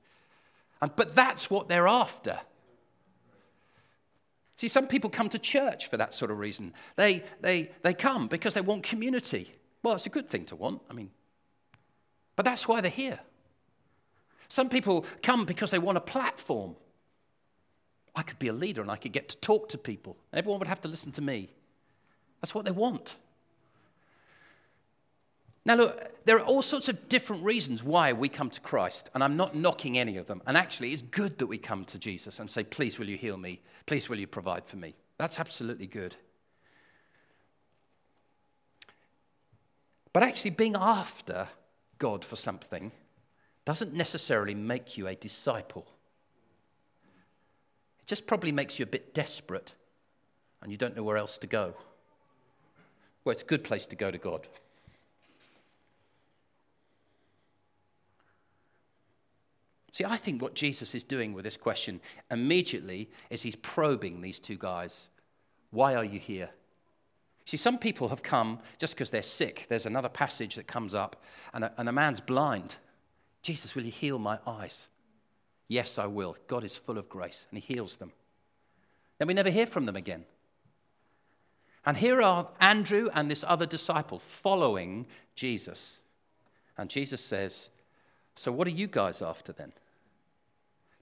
And, 0.80 0.94
but 0.96 1.14
that's 1.14 1.50
what 1.50 1.68
they're 1.68 1.88
after. 1.88 2.38
See, 4.56 4.68
some 4.68 4.86
people 4.86 5.10
come 5.10 5.28
to 5.30 5.38
church 5.38 5.90
for 5.90 5.96
that 5.96 6.14
sort 6.14 6.30
of 6.30 6.38
reason. 6.38 6.72
They, 6.96 7.22
they, 7.40 7.70
they 7.82 7.92
come 7.92 8.28
because 8.28 8.54
they 8.54 8.60
want 8.60 8.82
community. 8.82 9.52
Well, 9.82 9.94
it's 9.94 10.06
a 10.06 10.10
good 10.10 10.30
thing 10.30 10.46
to 10.46 10.56
want. 10.56 10.80
I 10.88 10.94
mean, 10.94 11.10
but 12.36 12.44
that's 12.44 12.66
why 12.66 12.80
they're 12.80 12.90
here. 12.90 13.18
Some 14.48 14.68
people 14.68 15.04
come 15.22 15.44
because 15.44 15.70
they 15.70 15.78
want 15.78 15.98
a 15.98 16.00
platform. 16.00 16.76
I 18.14 18.22
could 18.22 18.38
be 18.38 18.48
a 18.48 18.52
leader 18.52 18.80
and 18.80 18.90
I 18.90 18.96
could 18.96 19.12
get 19.12 19.28
to 19.30 19.36
talk 19.38 19.68
to 19.70 19.78
people. 19.78 20.16
Everyone 20.32 20.60
would 20.60 20.68
have 20.68 20.80
to 20.82 20.88
listen 20.88 21.10
to 21.12 21.22
me. 21.22 21.50
That's 22.40 22.54
what 22.54 22.64
they 22.64 22.70
want. 22.70 23.16
Now, 25.66 25.76
look, 25.76 26.24
there 26.26 26.36
are 26.36 26.44
all 26.44 26.62
sorts 26.62 26.88
of 26.88 27.08
different 27.08 27.42
reasons 27.42 27.82
why 27.82 28.12
we 28.12 28.28
come 28.28 28.50
to 28.50 28.60
Christ, 28.60 29.08
and 29.14 29.24
I'm 29.24 29.36
not 29.36 29.54
knocking 29.54 29.96
any 29.98 30.18
of 30.18 30.26
them. 30.26 30.42
And 30.46 30.56
actually, 30.56 30.92
it's 30.92 31.02
good 31.02 31.38
that 31.38 31.46
we 31.46 31.56
come 31.56 31.84
to 31.86 31.98
Jesus 31.98 32.38
and 32.38 32.50
say, 32.50 32.64
Please, 32.64 32.98
will 32.98 33.08
you 33.08 33.16
heal 33.16 33.36
me? 33.36 33.60
Please, 33.86 34.08
will 34.08 34.18
you 34.18 34.26
provide 34.26 34.66
for 34.66 34.76
me? 34.76 34.94
That's 35.18 35.40
absolutely 35.40 35.86
good. 35.86 36.16
But 40.12 40.22
actually, 40.22 40.50
being 40.50 40.76
after 40.76 41.48
God 41.98 42.24
for 42.24 42.36
something 42.36 42.92
doesn't 43.64 43.94
necessarily 43.94 44.54
make 44.54 44.98
you 44.98 45.08
a 45.08 45.14
disciple. 45.14 45.86
It 48.00 48.06
just 48.06 48.26
probably 48.26 48.52
makes 48.52 48.78
you 48.78 48.82
a 48.82 48.86
bit 48.86 49.14
desperate 49.14 49.74
and 50.62 50.70
you 50.70 50.78
don't 50.78 50.94
know 50.94 51.02
where 51.02 51.16
else 51.16 51.38
to 51.38 51.46
go. 51.46 51.74
Well, 53.24 53.32
it's 53.32 53.42
a 53.42 53.46
good 53.46 53.64
place 53.64 53.86
to 53.86 53.96
go 53.96 54.10
to 54.10 54.18
God. 54.18 54.46
See, 59.94 60.04
I 60.04 60.16
think 60.16 60.42
what 60.42 60.54
Jesus 60.54 60.92
is 60.96 61.04
doing 61.04 61.34
with 61.34 61.44
this 61.44 61.56
question 61.56 62.00
immediately 62.28 63.08
is 63.30 63.42
he's 63.42 63.54
probing 63.54 64.20
these 64.20 64.40
two 64.40 64.56
guys. 64.56 65.08
Why 65.70 65.94
are 65.94 66.04
you 66.04 66.18
here? 66.18 66.50
See, 67.44 67.56
some 67.56 67.78
people 67.78 68.08
have 68.08 68.20
come 68.20 68.58
just 68.80 68.94
because 68.94 69.10
they're 69.10 69.22
sick. 69.22 69.66
There's 69.68 69.86
another 69.86 70.08
passage 70.08 70.56
that 70.56 70.66
comes 70.66 70.96
up, 70.96 71.22
and 71.52 71.62
a, 71.62 71.72
and 71.78 71.88
a 71.88 71.92
man's 71.92 72.18
blind. 72.18 72.74
Jesus, 73.42 73.76
will 73.76 73.84
you 73.84 73.92
heal 73.92 74.18
my 74.18 74.40
eyes? 74.44 74.88
Yes, 75.68 75.96
I 75.96 76.06
will. 76.06 76.36
God 76.48 76.64
is 76.64 76.76
full 76.76 76.98
of 76.98 77.08
grace, 77.08 77.46
and 77.52 77.62
he 77.62 77.74
heals 77.74 77.94
them. 77.98 78.10
Then 79.18 79.28
we 79.28 79.34
never 79.34 79.50
hear 79.50 79.66
from 79.66 79.86
them 79.86 79.94
again. 79.94 80.24
And 81.86 81.96
here 81.96 82.20
are 82.20 82.48
Andrew 82.60 83.10
and 83.14 83.30
this 83.30 83.44
other 83.46 83.66
disciple 83.66 84.18
following 84.18 85.06
Jesus. 85.36 86.00
And 86.76 86.90
Jesus 86.90 87.20
says, 87.20 87.68
So, 88.34 88.50
what 88.50 88.66
are 88.66 88.72
you 88.72 88.88
guys 88.88 89.22
after 89.22 89.52
then? 89.52 89.72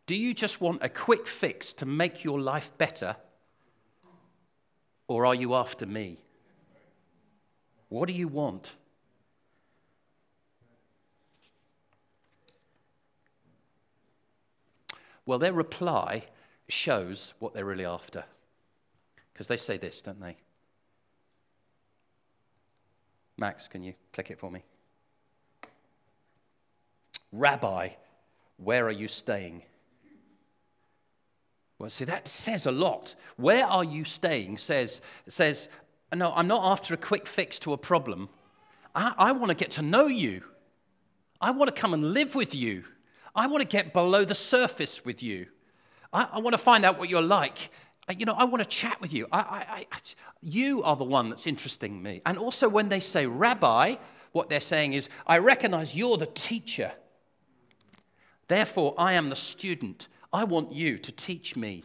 Do 0.07 0.17
you 0.17 0.35
just 0.35 0.61
want 0.61 0.83
a 0.83 0.89
quick 0.89 1.27
fix 1.27 1.73
to 1.75 1.87
make 1.87 2.25
your 2.25 2.41
life 2.41 2.73
better? 2.77 3.17
Or 5.09 5.27
are 5.27 5.35
you 5.35 5.55
after 5.55 5.87
me? 5.87 6.19
What 7.89 8.09
do 8.09 8.15
you 8.15 8.29
want? 8.29 8.75
Well, 15.25 15.39
their 15.39 15.53
reply 15.53 16.25
shows 16.69 17.35
what 17.39 17.55
they're 17.55 17.65
really 17.65 17.85
after. 17.85 18.25
Because 19.33 19.47
they 19.47 19.57
say 19.57 19.77
this, 19.77 20.03
don't 20.03 20.21
they? 20.21 20.37
Max, 23.39 23.69
can 23.69 23.83
you 23.83 23.95
click 24.13 24.31
it 24.31 24.39
for 24.39 24.51
me? 24.51 24.63
Rabbi, 27.33 27.91
where 28.57 28.87
are 28.87 28.91
you 28.91 29.09
staying? 29.09 29.63
Well, 31.83 31.91
see, 31.91 32.05
that 32.05 32.29
says 32.29 32.67
a 32.67 32.71
lot. 32.71 33.17
Where 33.37 33.67
are 33.67 33.83
you 33.83 34.05
staying 34.05 34.59
says, 34.59 35.01
says 35.27 35.69
no, 36.15 36.33
I'm 36.33 36.47
not 36.47 36.63
after 36.63 36.95
a 36.95 36.97
quick 36.97 37.27
fix 37.27 37.59
to 37.59 37.73
a 37.73 37.77
problem. 37.77 38.29
I, 38.95 39.13
I 39.19 39.33
want 39.33 39.49
to 39.49 39.57
get 39.57 39.73
to 39.73 39.83
know 39.83 40.07
you. 40.07 40.45
I 41.41 41.51
want 41.51 41.75
to 41.75 41.81
come 41.81 41.93
and 41.93 42.15
live 42.15 42.37
with 42.37 42.55
you. 42.55 42.85
I 43.35 43.49
want 43.49 43.63
to 43.63 43.67
get 43.67 43.93
below 43.93 44.25
the 44.25 44.37
surface 44.37 45.05
with 45.05 45.25
you. 45.25 45.49
I, 46.13 46.29
I 46.35 46.39
want 46.39 46.55
to 46.55 46.59
find 46.59 46.85
out 46.85 47.01
what 47.01 47.11
you're 47.11 47.21
like. 47.21 47.73
You 48.17 48.27
know, 48.27 48.35
I 48.39 48.45
want 48.45 48.63
to 48.63 48.69
chat 48.69 49.01
with 49.01 49.13
you. 49.13 49.27
I, 49.33 49.87
you 50.41 50.85
are 50.85 50.95
the 50.95 51.03
one 51.03 51.31
that's 51.31 51.49
interesting 51.49 52.01
me. 52.01 52.23
And 52.25 52.39
also, 52.39 52.69
when 52.69 52.91
they 52.91 53.01
say 53.01 53.27
rabbi, 53.27 53.97
what 54.31 54.49
they're 54.49 54.61
saying 54.61 54.93
is, 54.93 55.09
I 55.27 55.39
recognize 55.39 55.97
you're 55.97 56.17
the 56.17 56.27
teacher. 56.27 56.93
Therefore, 58.47 58.95
I 58.97 59.15
am 59.15 59.31
the 59.31 59.37
student. 59.37 60.07
I 60.33 60.45
want 60.45 60.73
you 60.73 60.99
to 60.99 61.13
teach 61.13 61.57
me. 61.57 61.85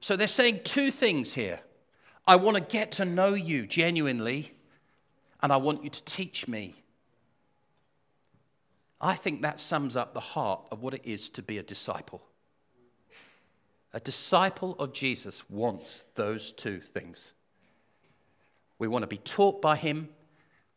So 0.00 0.16
they're 0.16 0.28
saying 0.28 0.60
two 0.64 0.90
things 0.90 1.32
here. 1.34 1.60
I 2.26 2.36
want 2.36 2.56
to 2.56 2.62
get 2.62 2.92
to 2.92 3.04
know 3.04 3.34
you 3.34 3.66
genuinely, 3.66 4.52
and 5.42 5.52
I 5.52 5.56
want 5.56 5.82
you 5.82 5.90
to 5.90 6.04
teach 6.04 6.46
me. 6.46 6.74
I 9.00 9.14
think 9.14 9.42
that 9.42 9.60
sums 9.60 9.96
up 9.96 10.14
the 10.14 10.20
heart 10.20 10.60
of 10.70 10.82
what 10.82 10.94
it 10.94 11.02
is 11.04 11.28
to 11.30 11.42
be 11.42 11.58
a 11.58 11.62
disciple. 11.62 12.22
A 13.92 14.00
disciple 14.00 14.76
of 14.78 14.92
Jesus 14.92 15.48
wants 15.50 16.04
those 16.14 16.52
two 16.52 16.78
things. 16.78 17.32
We 18.78 18.88
want 18.88 19.02
to 19.02 19.08
be 19.08 19.18
taught 19.18 19.60
by 19.60 19.76
him, 19.76 20.08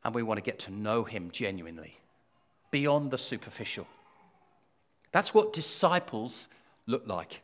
and 0.03 0.13
we 0.13 0.23
want 0.23 0.37
to 0.37 0.43
get 0.43 0.59
to 0.59 0.71
know 0.71 1.03
him 1.03 1.29
genuinely, 1.31 1.99
beyond 2.71 3.11
the 3.11 3.17
superficial. 3.17 3.87
That's 5.11 5.33
what 5.33 5.53
disciples 5.53 6.47
look 6.88 7.08
like. 7.08 7.42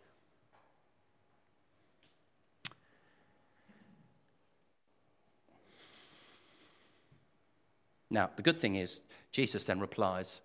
Now, 8.10 8.30
the 8.36 8.42
good 8.42 8.58
thing 8.58 8.76
is, 8.76 9.02
Jesus 9.32 9.64
then 9.64 9.80
replies, 9.80 10.42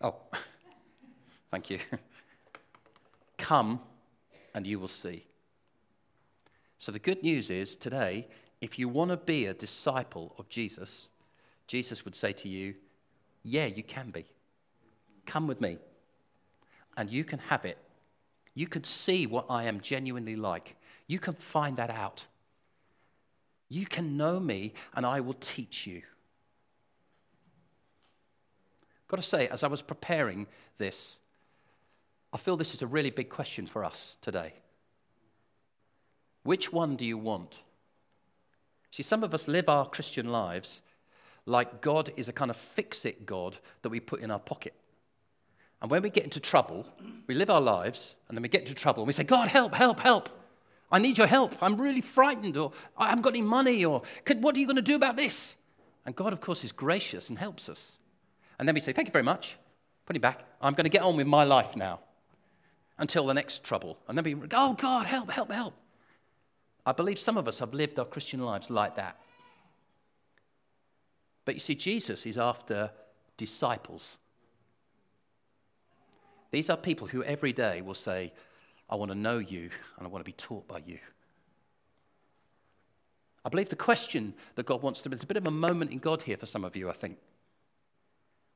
Oh, 0.00 0.14
thank 1.50 1.68
you. 1.68 1.78
Come 3.38 3.80
and 4.54 4.66
you 4.66 4.78
will 4.78 4.88
see. 4.88 5.26
So, 6.78 6.92
the 6.92 7.00
good 7.00 7.22
news 7.22 7.50
is 7.50 7.74
today, 7.74 8.28
if 8.60 8.78
you 8.78 8.88
want 8.88 9.10
to 9.10 9.16
be 9.16 9.46
a 9.46 9.54
disciple 9.54 10.34
of 10.38 10.48
Jesus, 10.48 11.08
Jesus 11.66 12.04
would 12.04 12.14
say 12.14 12.32
to 12.32 12.48
you, 12.48 12.74
Yeah, 13.42 13.66
you 13.66 13.82
can 13.82 14.10
be. 14.10 14.26
Come 15.26 15.48
with 15.48 15.60
me, 15.60 15.78
and 16.96 17.10
you 17.10 17.24
can 17.24 17.38
have 17.38 17.64
it. 17.64 17.78
You 18.54 18.66
can 18.66 18.84
see 18.84 19.26
what 19.26 19.46
I 19.50 19.64
am 19.64 19.80
genuinely 19.80 20.36
like. 20.36 20.76
You 21.06 21.18
can 21.18 21.34
find 21.34 21.76
that 21.76 21.90
out. 21.90 22.26
You 23.68 23.86
can 23.86 24.16
know 24.16 24.38
me, 24.38 24.74
and 24.94 25.04
I 25.04 25.20
will 25.20 25.34
teach 25.34 25.86
you. 25.86 26.02
Got 29.08 29.16
to 29.16 29.22
say, 29.22 29.48
as 29.48 29.62
I 29.62 29.66
was 29.66 29.82
preparing 29.82 30.46
this, 30.78 31.18
I 32.32 32.36
feel 32.36 32.56
this 32.56 32.74
is 32.74 32.82
a 32.82 32.86
really 32.86 33.10
big 33.10 33.28
question 33.28 33.66
for 33.66 33.84
us 33.84 34.16
today. 34.20 34.54
Which 36.42 36.72
one 36.72 36.96
do 36.96 37.04
you 37.04 37.18
want? 37.18 37.62
See, 38.90 39.02
some 39.02 39.24
of 39.24 39.34
us 39.34 39.48
live 39.48 39.68
our 39.68 39.88
Christian 39.88 40.30
lives 40.30 40.82
like 41.46 41.80
God 41.80 42.12
is 42.16 42.28
a 42.28 42.32
kind 42.32 42.50
of 42.50 42.56
fix 42.56 43.04
it 43.04 43.26
God 43.26 43.56
that 43.82 43.88
we 43.88 44.00
put 44.00 44.20
in 44.20 44.30
our 44.30 44.38
pocket. 44.38 44.74
And 45.84 45.90
when 45.90 46.00
we 46.00 46.08
get 46.08 46.24
into 46.24 46.40
trouble, 46.40 46.86
we 47.26 47.34
live 47.34 47.50
our 47.50 47.60
lives, 47.60 48.16
and 48.26 48.38
then 48.38 48.40
we 48.40 48.48
get 48.48 48.62
into 48.62 48.72
trouble, 48.72 49.02
and 49.02 49.06
we 49.06 49.12
say, 49.12 49.22
God, 49.22 49.48
help, 49.48 49.74
help, 49.74 50.00
help. 50.00 50.30
I 50.90 50.98
need 50.98 51.18
your 51.18 51.26
help. 51.26 51.54
I'm 51.62 51.78
really 51.78 52.00
frightened, 52.00 52.56
or 52.56 52.72
I 52.96 53.10
haven't 53.10 53.20
got 53.20 53.34
any 53.34 53.42
money, 53.42 53.84
or 53.84 54.00
what 54.38 54.56
are 54.56 54.58
you 54.58 54.64
going 54.64 54.76
to 54.76 54.82
do 54.82 54.94
about 54.94 55.18
this? 55.18 55.56
And 56.06 56.16
God, 56.16 56.32
of 56.32 56.40
course, 56.40 56.64
is 56.64 56.72
gracious 56.72 57.28
and 57.28 57.38
helps 57.38 57.68
us. 57.68 57.98
And 58.58 58.66
then 58.66 58.74
we 58.74 58.80
say, 58.80 58.94
Thank 58.94 59.08
you 59.08 59.12
very 59.12 59.24
much. 59.24 59.58
Put 60.06 60.16
it 60.16 60.22
back. 60.22 60.46
I'm 60.62 60.72
going 60.72 60.84
to 60.84 60.90
get 60.90 61.02
on 61.02 61.18
with 61.18 61.26
my 61.26 61.44
life 61.44 61.76
now 61.76 62.00
until 62.96 63.26
the 63.26 63.34
next 63.34 63.62
trouble. 63.62 63.98
And 64.08 64.16
then 64.16 64.24
we 64.24 64.32
go, 64.32 64.56
Oh, 64.58 64.72
God, 64.72 65.04
help, 65.04 65.30
help, 65.30 65.52
help. 65.52 65.74
I 66.86 66.92
believe 66.92 67.18
some 67.18 67.36
of 67.36 67.46
us 67.46 67.58
have 67.58 67.74
lived 67.74 67.98
our 67.98 68.06
Christian 68.06 68.40
lives 68.40 68.70
like 68.70 68.96
that. 68.96 69.20
But 71.44 71.56
you 71.56 71.60
see, 71.60 71.74
Jesus 71.74 72.24
is 72.24 72.38
after 72.38 72.90
disciples. 73.36 74.16
These 76.54 76.70
are 76.70 76.76
people 76.76 77.08
who 77.08 77.24
every 77.24 77.52
day 77.52 77.82
will 77.82 77.94
say, 77.94 78.32
I 78.88 78.94
want 78.94 79.10
to 79.10 79.16
know 79.16 79.38
you 79.38 79.70
and 79.98 80.06
I 80.06 80.08
want 80.08 80.20
to 80.20 80.24
be 80.24 80.34
taught 80.34 80.68
by 80.68 80.80
you. 80.86 81.00
I 83.44 83.48
believe 83.48 83.70
the 83.70 83.74
question 83.74 84.34
that 84.54 84.64
God 84.64 84.80
wants 84.80 85.02
to, 85.02 85.10
it's 85.10 85.24
a 85.24 85.26
bit 85.26 85.36
of 85.36 85.48
a 85.48 85.50
moment 85.50 85.90
in 85.90 85.98
God 85.98 86.22
here 86.22 86.36
for 86.36 86.46
some 86.46 86.64
of 86.64 86.76
you, 86.76 86.88
I 86.88 86.92
think. 86.92 87.18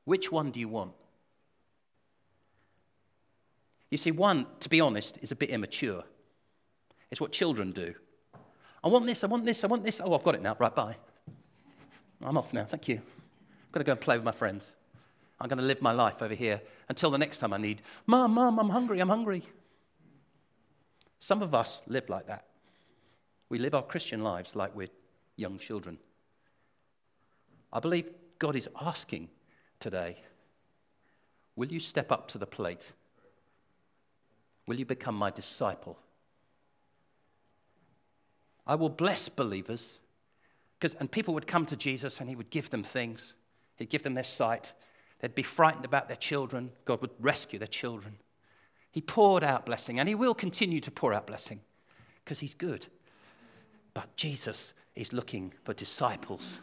Which 0.05 0.31
one 0.31 0.49
do 0.49 0.61
you 0.61 0.69
want? 0.69 0.93
You 3.91 3.97
see, 3.97 4.11
one, 4.11 4.47
to 4.61 4.69
be 4.69 4.79
honest, 4.79 5.19
is 5.21 5.33
a 5.33 5.35
bit 5.35 5.49
immature. 5.49 6.05
It's 7.11 7.19
what 7.19 7.33
children 7.33 7.73
do. 7.73 7.95
I 8.81 8.87
want 8.87 9.07
this, 9.07 9.25
I 9.25 9.27
want 9.27 9.43
this, 9.43 9.61
I 9.65 9.67
want 9.67 9.83
this. 9.83 9.99
Oh, 10.01 10.13
I've 10.13 10.23
got 10.23 10.35
it 10.35 10.41
now. 10.41 10.55
Right, 10.57 10.73
bye. 10.73 10.95
I'm 12.23 12.37
off 12.37 12.53
now. 12.53 12.63
Thank 12.63 12.87
you. 12.87 12.95
I've 12.95 13.71
got 13.73 13.79
to 13.79 13.83
go 13.83 13.91
and 13.91 13.99
play 13.99 14.15
with 14.15 14.23
my 14.23 14.31
friends. 14.31 14.71
I'm 15.41 15.47
going 15.47 15.59
to 15.59 15.65
live 15.65 15.81
my 15.81 15.91
life 15.91 16.21
over 16.21 16.33
here 16.33 16.61
until 16.89 17.11
the 17.11 17.17
next 17.17 17.39
time 17.39 17.53
I 17.53 17.57
need, 17.57 17.81
Mom, 18.05 18.33
Mom, 18.33 18.59
I'm 18.59 18.69
hungry, 18.69 18.99
I'm 18.99 19.09
hungry. 19.09 19.43
Some 21.19 21.41
of 21.41 21.53
us 21.53 21.81
live 21.87 22.09
like 22.09 22.27
that. 22.27 22.45
We 23.49 23.57
live 23.57 23.73
our 23.73 23.81
Christian 23.81 24.23
lives 24.23 24.55
like 24.55 24.75
we're 24.75 24.89
young 25.35 25.57
children. 25.57 25.97
I 27.71 27.79
believe 27.79 28.11
God 28.37 28.55
is 28.55 28.69
asking 28.81 29.29
today 29.79 30.17
will 31.55 31.71
you 31.71 31.79
step 31.79 32.11
up 32.11 32.27
to 32.29 32.37
the 32.37 32.45
plate? 32.45 32.93
Will 34.65 34.79
you 34.79 34.85
become 34.85 35.15
my 35.15 35.29
disciple? 35.29 35.97
I 38.65 38.75
will 38.75 38.89
bless 38.89 39.27
believers. 39.27 39.97
Because, 40.79 40.95
and 40.95 41.11
people 41.11 41.33
would 41.33 41.47
come 41.47 41.65
to 41.65 41.75
Jesus 41.75 42.21
and 42.21 42.29
he 42.29 42.35
would 42.35 42.49
give 42.49 42.69
them 42.69 42.83
things. 42.83 43.33
He'd 43.75 43.89
give 43.89 44.03
them 44.03 44.13
their 44.13 44.23
sight. 44.23 44.71
They'd 45.19 45.35
be 45.35 45.43
frightened 45.43 45.85
about 45.85 46.07
their 46.07 46.17
children. 46.17 46.71
God 46.85 47.01
would 47.01 47.11
rescue 47.19 47.59
their 47.59 47.67
children. 47.67 48.17
He 48.91 49.01
poured 49.01 49.43
out 49.43 49.65
blessing, 49.65 49.99
and 49.99 50.07
He 50.09 50.15
will 50.15 50.33
continue 50.33 50.79
to 50.79 50.91
pour 50.91 51.13
out 51.13 51.27
blessing 51.27 51.61
because 52.23 52.39
He's 52.39 52.53
good. 52.53 52.87
But 53.93 54.15
Jesus 54.15 54.73
is 54.95 55.13
looking 55.13 55.53
for 55.63 55.73
disciples. 55.73 56.59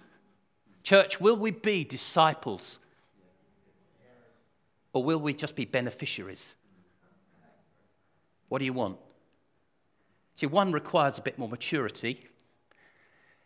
Church, 0.82 1.20
will 1.20 1.36
we 1.36 1.50
be 1.50 1.84
disciples? 1.84 2.78
Or 4.92 5.04
will 5.04 5.18
we 5.18 5.34
just 5.34 5.54
be 5.54 5.64
beneficiaries? 5.64 6.54
What 8.48 8.60
do 8.60 8.64
you 8.64 8.72
want? 8.72 8.98
See, 10.36 10.46
one 10.46 10.72
requires 10.72 11.18
a 11.18 11.22
bit 11.22 11.38
more 11.38 11.48
maturity, 11.48 12.20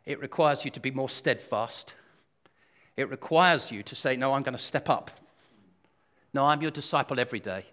it 0.05 0.21
requires 0.21 0.65
you 0.65 0.71
to 0.73 0.81
be 0.81 0.91
more 0.91 1.09
steadfast. 1.09 1.95
It 2.97 3.11
requires 3.11 3.71
you 3.71 3.83
to 3.85 3.95
say, 3.95 4.17
No, 4.17 4.35
I'm 4.35 4.43
going 4.43 4.57
to 4.57 4.63
step 4.63 4.89
up. 4.89 5.11
No, 6.33 6.47
I'm 6.47 6.63
your 6.63 6.71
disciple 6.71 7.19
every 7.19 7.41
day. 7.41 7.65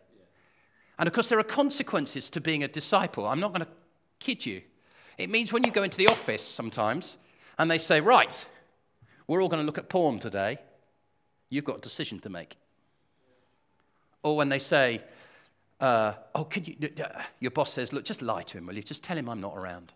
And 1.00 1.08
of 1.08 1.14
course, 1.14 1.28
there 1.28 1.40
are 1.40 1.44
consequences 1.44 2.30
to 2.32 2.42
being 2.42 2.64
a 2.64 2.68
disciple. 2.68 3.28
I'm 3.28 3.40
not 3.40 3.54
going 3.54 3.66
to 3.66 3.72
kid 4.20 4.46
you. 4.46 4.62
It 5.18 5.30
means 5.30 5.54
when 5.54 5.64
you 5.64 5.72
go 5.72 5.84
into 5.84 5.98
the 5.98 6.08
office 6.08 6.44
sometimes 6.44 7.18
and 7.58 7.70
they 7.70 7.78
say, 7.78 8.02
Right, 8.02 8.46
we're 9.28 9.42
all 9.42 9.50
going 9.50 9.62
to 9.62 9.66
look 9.66 9.78
at 9.78 9.90
porn 9.90 10.20
today, 10.20 10.60
you've 11.50 11.66
got 11.66 11.78
a 11.78 11.82
decision 11.82 12.20
to 12.20 12.30
make. 12.30 12.58
Or 14.24 14.36
when 14.36 14.50
they 14.50 14.60
say, 14.60 15.02
uh, 15.80 16.14
Oh, 16.34 16.44
could 16.46 16.68
you, 16.68 16.76
your 17.40 17.52
boss 17.52 17.74
says, 17.74 17.94
Look, 17.94 18.06
just 18.06 18.22
lie 18.22 18.44
to 18.44 18.58
him, 18.58 18.68
will 18.68 18.76
you? 18.76 18.84
Just 18.84 19.04
tell 19.04 19.18
him 19.18 19.30
I'm 19.30 19.42
not 19.42 19.56
around. 19.56 19.94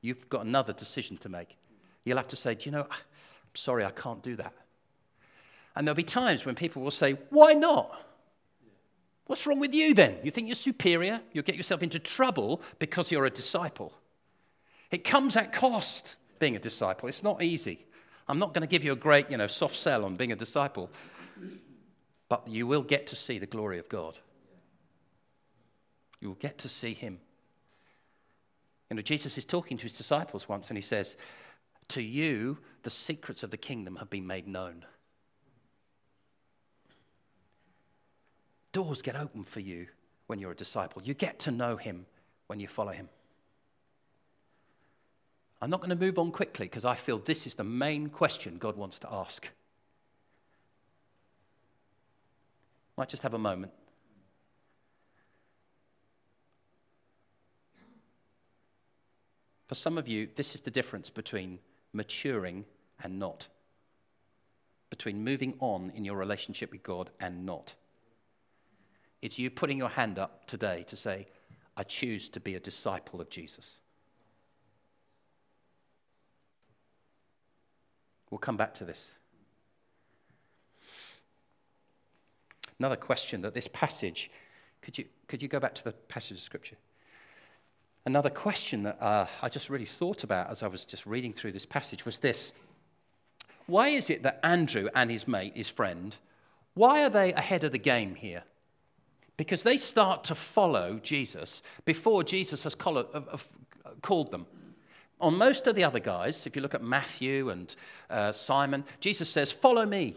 You've 0.00 0.28
got 0.28 0.44
another 0.44 0.72
decision 0.72 1.16
to 1.18 1.28
make. 1.28 1.56
You'll 2.04 2.18
have 2.18 2.28
to 2.28 2.36
say, 2.36 2.54
Do 2.54 2.66
you 2.66 2.72
know, 2.72 2.86
sorry, 3.54 3.84
I 3.84 3.90
can't 3.90 4.22
do 4.22 4.36
that. 4.36 4.52
And 5.76 5.86
there'll 5.86 5.96
be 5.96 6.04
times 6.04 6.44
when 6.44 6.54
people 6.54 6.82
will 6.82 6.90
say, 6.90 7.16
Why 7.30 7.52
not? 7.52 8.00
What's 9.26 9.46
wrong 9.46 9.58
with 9.58 9.74
you 9.74 9.94
then? 9.94 10.18
You 10.22 10.30
think 10.30 10.48
you're 10.48 10.56
superior? 10.56 11.20
You'll 11.32 11.44
get 11.44 11.56
yourself 11.56 11.82
into 11.82 11.98
trouble 11.98 12.60
because 12.78 13.10
you're 13.10 13.24
a 13.24 13.30
disciple. 13.30 13.94
It 14.90 15.02
comes 15.02 15.34
at 15.34 15.52
cost 15.52 16.16
being 16.38 16.56
a 16.56 16.58
disciple. 16.58 17.08
It's 17.08 17.22
not 17.22 17.42
easy. 17.42 17.86
I'm 18.28 18.38
not 18.38 18.52
going 18.52 18.62
to 18.62 18.68
give 18.68 18.84
you 18.84 18.92
a 18.92 18.96
great, 18.96 19.30
you 19.30 19.38
know, 19.38 19.46
soft 19.46 19.76
sell 19.76 20.04
on 20.04 20.16
being 20.16 20.32
a 20.32 20.36
disciple, 20.36 20.90
but 22.28 22.46
you 22.46 22.66
will 22.66 22.82
get 22.82 23.06
to 23.08 23.16
see 23.16 23.38
the 23.38 23.46
glory 23.46 23.78
of 23.78 23.88
God. 23.88 24.18
You 26.20 26.28
will 26.28 26.36
get 26.36 26.58
to 26.58 26.68
see 26.68 26.92
Him. 26.92 27.18
You 28.90 28.96
know, 28.96 29.02
Jesus 29.02 29.38
is 29.38 29.44
talking 29.44 29.76
to 29.78 29.82
his 29.84 29.94
disciples 29.94 30.48
once 30.48 30.68
and 30.68 30.76
he 30.76 30.82
says, 30.82 31.16
To 31.88 32.02
you, 32.02 32.58
the 32.82 32.90
secrets 32.90 33.42
of 33.42 33.50
the 33.50 33.56
kingdom 33.56 33.96
have 33.96 34.10
been 34.10 34.26
made 34.26 34.48
known. 34.48 34.84
Doors 38.72 39.02
get 39.02 39.16
open 39.16 39.44
for 39.44 39.60
you 39.60 39.86
when 40.26 40.38
you're 40.38 40.50
a 40.50 40.56
disciple. 40.56 41.02
You 41.02 41.14
get 41.14 41.38
to 41.40 41.50
know 41.50 41.76
him 41.76 42.06
when 42.48 42.58
you 42.58 42.66
follow 42.66 42.92
him. 42.92 43.08
I'm 45.62 45.70
not 45.70 45.80
going 45.80 45.90
to 45.90 45.96
move 45.96 46.18
on 46.18 46.30
quickly 46.30 46.66
because 46.66 46.84
I 46.84 46.94
feel 46.94 47.18
this 47.18 47.46
is 47.46 47.54
the 47.54 47.64
main 47.64 48.08
question 48.08 48.58
God 48.58 48.76
wants 48.76 48.98
to 48.98 49.12
ask. 49.12 49.48
Might 52.96 53.08
just 53.08 53.22
have 53.22 53.34
a 53.34 53.38
moment. 53.38 53.72
For 59.66 59.74
some 59.74 59.96
of 59.96 60.06
you, 60.06 60.28
this 60.36 60.54
is 60.54 60.60
the 60.60 60.70
difference 60.70 61.10
between 61.10 61.58
maturing 61.94 62.64
and 63.02 63.18
not, 63.18 63.48
between 64.90 65.24
moving 65.24 65.54
on 65.60 65.92
in 65.94 66.04
your 66.04 66.16
relationship 66.16 66.72
with 66.72 66.82
God 66.82 67.10
and 67.20 67.46
not. 67.46 67.74
It's 69.22 69.38
you 69.38 69.50
putting 69.50 69.78
your 69.78 69.88
hand 69.88 70.18
up 70.18 70.46
today 70.46 70.84
to 70.88 70.96
say, 70.96 71.26
I 71.76 71.82
choose 71.82 72.28
to 72.30 72.40
be 72.40 72.54
a 72.54 72.60
disciple 72.60 73.20
of 73.20 73.30
Jesus. 73.30 73.76
We'll 78.30 78.38
come 78.38 78.56
back 78.56 78.74
to 78.74 78.84
this. 78.84 79.10
Another 82.78 82.96
question 82.96 83.42
that 83.42 83.54
this 83.54 83.68
passage, 83.68 84.30
could 84.82 84.98
you, 84.98 85.04
could 85.28 85.40
you 85.42 85.48
go 85.48 85.60
back 85.60 85.74
to 85.76 85.84
the 85.84 85.92
passage 85.92 86.38
of 86.38 86.42
Scripture? 86.42 86.76
Another 88.06 88.30
question 88.30 88.82
that 88.82 89.00
uh, 89.00 89.26
I 89.40 89.48
just 89.48 89.70
really 89.70 89.86
thought 89.86 90.24
about 90.24 90.50
as 90.50 90.62
I 90.62 90.66
was 90.66 90.84
just 90.84 91.06
reading 91.06 91.32
through 91.32 91.52
this 91.52 91.66
passage 91.66 92.04
was 92.04 92.18
this 92.18 92.52
Why 93.66 93.88
is 93.88 94.10
it 94.10 94.22
that 94.22 94.40
Andrew 94.42 94.88
and 94.94 95.10
his 95.10 95.26
mate, 95.26 95.56
his 95.56 95.68
friend, 95.68 96.16
why 96.74 97.04
are 97.04 97.10
they 97.10 97.32
ahead 97.32 97.64
of 97.64 97.72
the 97.72 97.78
game 97.78 98.14
here? 98.14 98.44
because 99.36 99.62
they 99.62 99.76
start 99.76 100.24
to 100.24 100.34
follow 100.34 101.00
Jesus 101.02 101.62
before 101.84 102.22
Jesus 102.22 102.62
has 102.64 102.74
called 102.74 104.30
them. 104.30 104.46
On 105.20 105.36
most 105.36 105.66
of 105.66 105.74
the 105.74 105.84
other 105.84 106.00
guys, 106.00 106.46
if 106.46 106.54
you 106.54 106.62
look 106.62 106.74
at 106.74 106.82
Matthew 106.82 107.50
and 107.50 107.74
uh, 108.10 108.32
Simon, 108.32 108.84
Jesus 109.00 109.28
says, 109.28 109.50
Follow 109.52 109.86
me. 109.86 110.16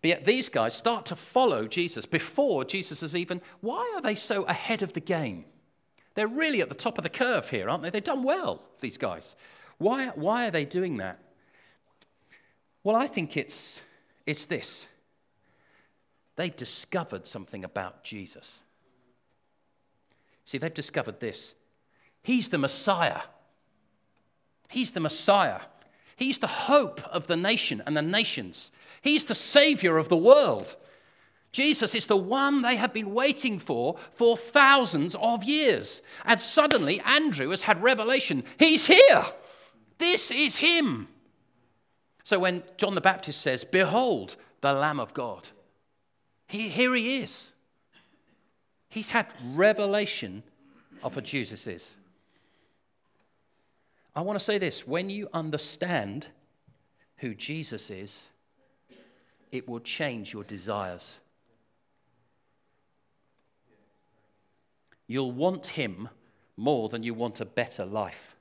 But 0.00 0.08
yet 0.08 0.24
these 0.24 0.48
guys 0.48 0.74
start 0.74 1.06
to 1.06 1.16
follow 1.16 1.66
Jesus 1.66 2.06
before 2.06 2.64
Jesus 2.64 3.00
has 3.00 3.16
even. 3.16 3.40
Why 3.60 3.92
are 3.96 4.00
they 4.02 4.14
so 4.14 4.44
ahead 4.44 4.82
of 4.82 4.92
the 4.92 5.00
game? 5.00 5.44
They're 6.18 6.26
really 6.26 6.60
at 6.60 6.68
the 6.68 6.74
top 6.74 6.98
of 6.98 7.04
the 7.04 7.10
curve 7.10 7.48
here, 7.48 7.68
aren't 7.68 7.84
they? 7.84 7.90
They've 7.90 8.02
done 8.02 8.24
well, 8.24 8.60
these 8.80 8.98
guys. 8.98 9.36
Why, 9.76 10.08
why 10.16 10.48
are 10.48 10.50
they 10.50 10.64
doing 10.64 10.96
that? 10.96 11.20
Well, 12.82 12.96
I 12.96 13.06
think 13.06 13.36
it's, 13.36 13.80
it's 14.26 14.44
this 14.44 14.84
They've 16.34 16.56
discovered 16.56 17.24
something 17.24 17.62
about 17.62 18.02
Jesus. 18.02 18.58
See, 20.44 20.58
they've 20.58 20.74
discovered 20.74 21.20
this 21.20 21.54
He's 22.24 22.48
the 22.48 22.58
Messiah. 22.58 23.20
He's 24.68 24.90
the 24.90 24.98
Messiah. 24.98 25.60
He's 26.16 26.40
the 26.40 26.48
hope 26.48 27.00
of 27.14 27.28
the 27.28 27.36
nation 27.36 27.80
and 27.86 27.96
the 27.96 28.02
nations. 28.02 28.72
He's 29.02 29.24
the 29.24 29.36
Savior 29.36 29.98
of 29.98 30.08
the 30.08 30.16
world. 30.16 30.74
Jesus 31.52 31.94
is 31.94 32.06
the 32.06 32.16
one 32.16 32.62
they 32.62 32.76
have 32.76 32.92
been 32.92 33.14
waiting 33.14 33.58
for 33.58 33.96
for 34.12 34.36
thousands 34.36 35.14
of 35.20 35.44
years. 35.44 36.02
And 36.24 36.40
suddenly, 36.40 37.00
Andrew 37.00 37.50
has 37.50 37.62
had 37.62 37.82
revelation. 37.82 38.44
He's 38.58 38.86
here. 38.86 39.24
This 39.98 40.30
is 40.30 40.58
him. 40.58 41.08
So 42.22 42.38
when 42.38 42.62
John 42.76 42.94
the 42.94 43.00
Baptist 43.00 43.40
says, 43.40 43.64
Behold, 43.64 44.36
the 44.60 44.72
Lamb 44.72 45.00
of 45.00 45.14
God, 45.14 45.48
he, 46.46 46.68
here 46.68 46.94
he 46.94 47.18
is. 47.18 47.52
He's 48.90 49.10
had 49.10 49.34
revelation 49.54 50.42
of 51.02 51.14
who 51.14 51.20
Jesus 51.20 51.66
is. 51.66 51.94
I 54.14 54.22
want 54.22 54.38
to 54.38 54.44
say 54.44 54.58
this 54.58 54.86
when 54.86 55.10
you 55.10 55.28
understand 55.32 56.26
who 57.18 57.34
Jesus 57.34 57.90
is, 57.90 58.26
it 59.52 59.68
will 59.68 59.80
change 59.80 60.32
your 60.32 60.44
desires. 60.44 61.18
You'll 65.08 65.32
want 65.32 65.66
him 65.66 66.08
more 66.56 66.88
than 66.88 67.02
you 67.02 67.14
want 67.14 67.40
a 67.40 67.44
better 67.44 67.84
life. 67.84 68.36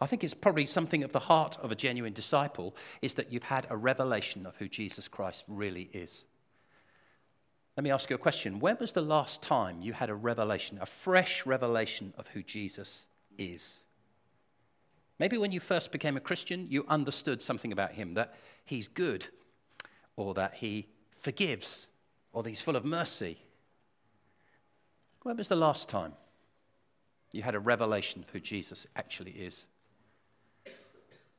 I 0.00 0.06
think 0.06 0.22
it's 0.22 0.34
probably 0.34 0.66
something 0.66 1.02
of 1.02 1.12
the 1.12 1.18
heart 1.18 1.58
of 1.60 1.72
a 1.72 1.74
genuine 1.74 2.12
disciple 2.12 2.76
is 3.02 3.14
that 3.14 3.32
you've 3.32 3.42
had 3.42 3.66
a 3.68 3.76
revelation 3.76 4.46
of 4.46 4.56
who 4.56 4.68
Jesus 4.68 5.08
Christ 5.08 5.44
really 5.48 5.90
is. 5.92 6.24
Let 7.76 7.84
me 7.84 7.90
ask 7.90 8.10
you 8.10 8.16
a 8.16 8.18
question. 8.18 8.60
When 8.60 8.76
was 8.80 8.92
the 8.92 9.02
last 9.02 9.42
time 9.42 9.80
you 9.80 9.92
had 9.92 10.10
a 10.10 10.14
revelation, 10.14 10.78
a 10.80 10.86
fresh 10.86 11.46
revelation 11.46 12.12
of 12.18 12.28
who 12.28 12.42
Jesus 12.42 13.06
is? 13.38 13.80
Maybe 15.18 15.38
when 15.38 15.50
you 15.50 15.60
first 15.60 15.90
became 15.90 16.16
a 16.16 16.20
Christian, 16.20 16.66
you 16.68 16.84
understood 16.88 17.42
something 17.42 17.72
about 17.72 17.92
him 17.92 18.14
that 18.14 18.34
he's 18.64 18.86
good, 18.86 19.26
or 20.16 20.34
that 20.34 20.54
he 20.54 20.88
forgives, 21.18 21.88
or 22.38 22.42
that 22.44 22.50
he's 22.50 22.62
full 22.62 22.76
of 22.76 22.84
mercy. 22.84 23.36
When 25.24 25.36
was 25.36 25.48
the 25.48 25.56
last 25.56 25.88
time 25.88 26.12
you 27.32 27.42
had 27.42 27.56
a 27.56 27.58
revelation 27.58 28.22
of 28.22 28.30
who 28.30 28.38
Jesus 28.38 28.86
actually 28.94 29.32
is? 29.32 29.66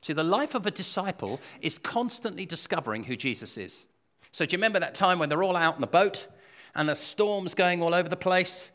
See, 0.01 0.12
the 0.12 0.25
life 0.25 0.55
of 0.55 0.65
a 0.65 0.71
disciple 0.71 1.39
is 1.62 1.77
constantly 1.77 2.45
discovering 2.45 3.05
who 3.05 3.15
Jesus 3.15 3.55
is. 3.55 3.85
So, 4.33 4.45
do 4.45 4.51
you 4.51 4.57
remember 4.57 4.81
that 4.81 4.93
time 4.93 5.19
when 5.19 5.29
they're 5.29 5.41
all 5.41 5.55
out 5.55 5.75
in 5.75 5.79
the 5.79 5.88
boat 5.88 6.27
and 6.75 6.89
the 6.89 6.97
storm's 6.97 7.53
going 7.53 7.81
all 7.81 7.93
over 7.93 8.09
the 8.09 8.17
place? 8.17 8.69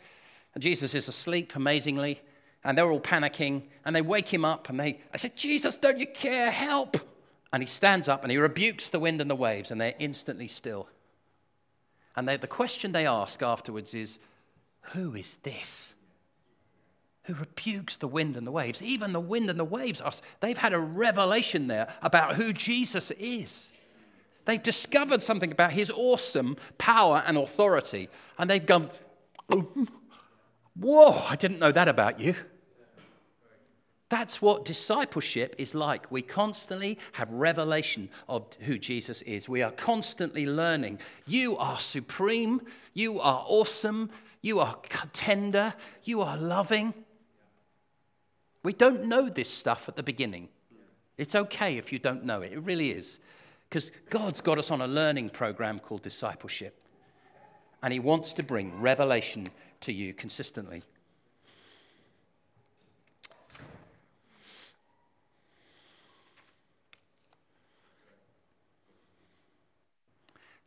And 0.54 0.62
Jesus 0.62 0.94
is 0.94 1.08
asleep, 1.08 1.54
amazingly, 1.54 2.22
and 2.64 2.78
they're 2.78 2.90
all 2.90 3.00
panicking. 3.00 3.64
And 3.84 3.94
they 3.94 4.00
wake 4.00 4.32
him 4.32 4.46
up 4.46 4.70
and 4.70 4.80
they, 4.80 5.02
I 5.12 5.18
said, 5.18 5.36
Jesus, 5.36 5.76
don't 5.76 5.98
you 5.98 6.06
care? 6.06 6.50
Help. 6.50 6.96
And 7.52 7.62
he 7.62 7.66
stands 7.66 8.08
up 8.08 8.22
and 8.22 8.32
he 8.32 8.38
rebukes 8.38 8.88
the 8.88 8.98
wind 8.98 9.20
and 9.20 9.30
the 9.30 9.36
waves, 9.36 9.70
and 9.70 9.78
they're 9.78 9.94
instantly 9.98 10.48
still. 10.48 10.88
And 12.16 12.28
they, 12.28 12.36
the 12.36 12.46
question 12.46 12.92
they 12.92 13.06
ask 13.06 13.42
afterwards 13.42 13.94
is, 13.94 14.18
Who 14.92 15.14
is 15.14 15.36
this? 15.42 15.94
who 17.24 17.34
rebukes 17.34 17.96
the 17.96 18.08
wind 18.08 18.36
and 18.36 18.46
the 18.46 18.50
waves. 18.50 18.82
Even 18.82 19.12
the 19.12 19.20
wind 19.20 19.48
and 19.48 19.58
the 19.58 19.64
waves, 19.64 20.02
they've 20.40 20.58
had 20.58 20.72
a 20.72 20.78
revelation 20.78 21.68
there 21.68 21.88
about 22.02 22.36
who 22.36 22.52
Jesus 22.52 23.10
is. 23.12 23.70
They've 24.44 24.62
discovered 24.62 25.22
something 25.22 25.50
about 25.50 25.72
his 25.72 25.90
awesome 25.90 26.56
power 26.76 27.22
and 27.26 27.38
authority. 27.38 28.10
And 28.38 28.48
they've 28.50 28.64
gone, 28.64 28.90
oh, 29.50 29.86
Whoa, 30.78 31.22
I 31.30 31.36
didn't 31.36 31.60
know 31.60 31.72
that 31.72 31.88
about 31.88 32.20
you. 32.20 32.34
That's 34.14 34.40
what 34.40 34.64
discipleship 34.64 35.56
is 35.58 35.74
like. 35.74 36.08
We 36.08 36.22
constantly 36.22 37.00
have 37.14 37.28
revelation 37.32 38.08
of 38.28 38.46
who 38.60 38.78
Jesus 38.78 39.22
is. 39.22 39.48
We 39.48 39.60
are 39.60 39.72
constantly 39.72 40.46
learning. 40.46 41.00
You 41.26 41.58
are 41.58 41.80
supreme. 41.80 42.62
You 42.92 43.18
are 43.18 43.44
awesome. 43.44 44.10
You 44.40 44.60
are 44.60 44.78
tender. 45.12 45.74
You 46.04 46.20
are 46.20 46.36
loving. 46.36 46.94
We 48.62 48.72
don't 48.72 49.06
know 49.06 49.28
this 49.28 49.50
stuff 49.50 49.88
at 49.88 49.96
the 49.96 50.04
beginning. 50.04 50.48
It's 51.18 51.34
okay 51.34 51.76
if 51.76 51.92
you 51.92 51.98
don't 51.98 52.22
know 52.22 52.40
it. 52.40 52.52
It 52.52 52.60
really 52.60 52.92
is. 52.92 53.18
Because 53.68 53.90
God's 54.10 54.40
got 54.40 54.58
us 54.58 54.70
on 54.70 54.80
a 54.80 54.86
learning 54.86 55.30
program 55.30 55.80
called 55.80 56.02
discipleship. 56.02 56.80
And 57.82 57.92
He 57.92 57.98
wants 57.98 58.32
to 58.34 58.44
bring 58.44 58.80
revelation 58.80 59.48
to 59.80 59.92
you 59.92 60.14
consistently. 60.14 60.84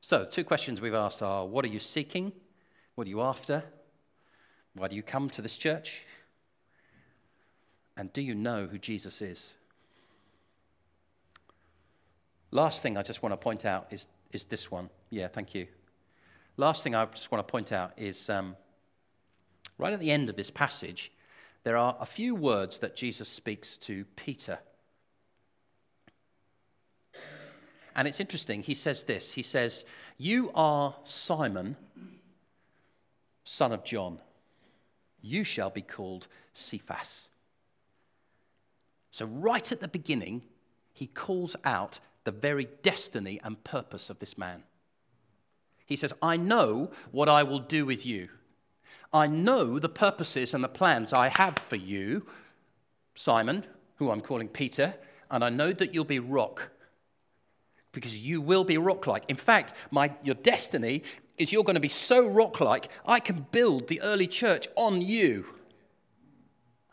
So, 0.07 0.23
two 0.23 0.45
questions 0.45 0.79
we've 0.79 0.93
asked 0.93 1.21
are 1.21 1.45
what 1.45 1.65
are 1.65 1.67
you 1.67 1.81
seeking? 1.81 2.31
What 2.95 3.07
are 3.07 3.09
you 3.09 3.19
after? 3.19 3.61
Why 4.73 4.87
do 4.87 4.95
you 4.95 5.03
come 5.03 5.29
to 5.31 5.41
this 5.41 5.57
church? 5.57 6.05
And 7.97 8.13
do 8.13 8.21
you 8.21 8.33
know 8.33 8.67
who 8.67 8.77
Jesus 8.77 9.21
is? 9.21 9.51
Last 12.51 12.81
thing 12.81 12.97
I 12.97 13.03
just 13.03 13.21
want 13.21 13.33
to 13.33 13.37
point 13.37 13.65
out 13.65 13.87
is, 13.91 14.07
is 14.31 14.45
this 14.45 14.71
one. 14.71 14.89
Yeah, 15.09 15.27
thank 15.27 15.53
you. 15.53 15.67
Last 16.55 16.83
thing 16.83 16.95
I 16.95 17.03
just 17.07 17.29
want 17.29 17.45
to 17.45 17.51
point 17.51 17.73
out 17.73 17.91
is 17.97 18.29
um, 18.29 18.55
right 19.77 19.91
at 19.91 19.99
the 19.99 20.11
end 20.11 20.29
of 20.29 20.37
this 20.37 20.49
passage, 20.49 21.11
there 21.65 21.75
are 21.75 21.97
a 21.99 22.05
few 22.05 22.33
words 22.33 22.79
that 22.79 22.95
Jesus 22.95 23.27
speaks 23.27 23.75
to 23.79 24.05
Peter. 24.15 24.59
And 27.97 28.07
it's 28.07 28.19
interesting. 28.19 28.61
He 28.61 28.75
says 28.75 29.03
this 29.03 29.33
He 29.33 29.41
says, 29.41 29.83
You 30.17 30.51
are 30.53 30.95
Simon, 31.03 31.75
son 33.43 33.73
of 33.73 33.83
John. 33.83 34.19
You 35.19 35.43
shall 35.43 35.71
be 35.71 35.81
called 35.81 36.27
Cephas. 36.53 37.27
So, 39.09 39.25
right 39.25 39.71
at 39.71 39.81
the 39.81 39.87
beginning, 39.87 40.43
he 40.93 41.07
calls 41.07 41.55
out 41.65 41.99
the 42.23 42.31
very 42.31 42.69
destiny 42.83 43.41
and 43.43 43.63
purpose 43.63 44.11
of 44.11 44.19
this 44.19 44.37
man. 44.37 44.63
He 45.87 45.95
says, 45.95 46.13
I 46.21 46.37
know 46.37 46.91
what 47.11 47.27
I 47.27 47.43
will 47.43 47.59
do 47.59 47.85
with 47.85 48.05
you. 48.05 48.27
I 49.11 49.25
know 49.25 49.79
the 49.79 49.89
purposes 49.89 50.53
and 50.53 50.63
the 50.63 50.67
plans 50.69 51.13
I 51.13 51.29
have 51.29 51.57
for 51.57 51.77
you, 51.77 52.27
Simon, 53.15 53.65
who 53.95 54.11
I'm 54.11 54.21
calling 54.21 54.49
Peter, 54.49 54.93
and 55.31 55.43
I 55.43 55.49
know 55.49 55.71
that 55.71 55.93
you'll 55.93 56.03
be 56.03 56.19
rock 56.19 56.69
because 57.97 58.15
you 58.15 58.41
will 58.41 58.63
be 58.63 58.77
rock 58.77 59.07
like. 59.07 59.23
In 59.27 59.35
fact, 59.35 59.73
my, 59.89 60.13
your 60.21 60.35
destiny 60.35 61.01
is 61.39 61.51
you're 61.51 61.63
going 61.63 61.73
to 61.73 61.79
be 61.79 61.89
so 61.89 62.27
rock 62.27 62.61
like, 62.61 62.89
I 63.07 63.19
can 63.19 63.47
build 63.51 63.87
the 63.87 63.99
early 64.01 64.27
church 64.27 64.67
on 64.75 65.01
you. 65.01 65.47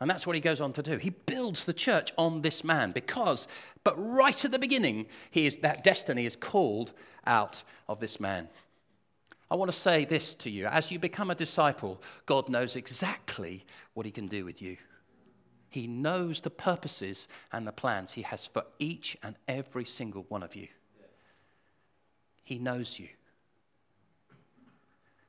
And 0.00 0.08
that's 0.08 0.26
what 0.26 0.34
he 0.34 0.40
goes 0.40 0.62
on 0.62 0.72
to 0.72 0.82
do. 0.82 0.96
He 0.96 1.10
builds 1.10 1.64
the 1.64 1.74
church 1.74 2.10
on 2.16 2.40
this 2.40 2.64
man 2.64 2.92
because, 2.92 3.46
but 3.84 3.94
right 3.98 4.42
at 4.46 4.50
the 4.50 4.58
beginning, 4.58 5.04
he 5.30 5.44
is, 5.44 5.58
that 5.58 5.84
destiny 5.84 6.24
is 6.24 6.36
called 6.36 6.94
out 7.26 7.62
of 7.86 8.00
this 8.00 8.18
man. 8.18 8.48
I 9.50 9.56
want 9.56 9.70
to 9.70 9.76
say 9.76 10.06
this 10.06 10.32
to 10.36 10.48
you. 10.48 10.64
As 10.68 10.90
you 10.90 10.98
become 10.98 11.30
a 11.30 11.34
disciple, 11.34 12.00
God 12.24 12.48
knows 12.48 12.76
exactly 12.76 13.66
what 13.92 14.06
he 14.06 14.12
can 14.12 14.26
do 14.26 14.46
with 14.46 14.62
you. 14.62 14.78
He 15.68 15.86
knows 15.86 16.40
the 16.40 16.48
purposes 16.48 17.28
and 17.52 17.66
the 17.66 17.72
plans 17.72 18.12
he 18.12 18.22
has 18.22 18.46
for 18.46 18.64
each 18.78 19.18
and 19.22 19.36
every 19.46 19.84
single 19.84 20.24
one 20.30 20.42
of 20.42 20.56
you. 20.56 20.68
He 22.44 22.58
knows 22.58 22.98
you. 22.98 23.08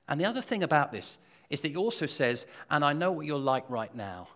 And 0.08 0.21
the 0.21 0.25
other 0.25 0.41
thing 0.41 0.62
about 0.62 0.91
this 0.91 1.17
is 1.49 1.62
that 1.62 1.69
he 1.69 1.78
also 1.78 2.06
says, 2.06 2.45
and 2.69 2.86
I 2.86 2.93
know 2.93 3.12
what 3.12 3.25
you're 3.25 3.39
like 3.39 3.67
right 3.69 3.93
now. 3.95 4.28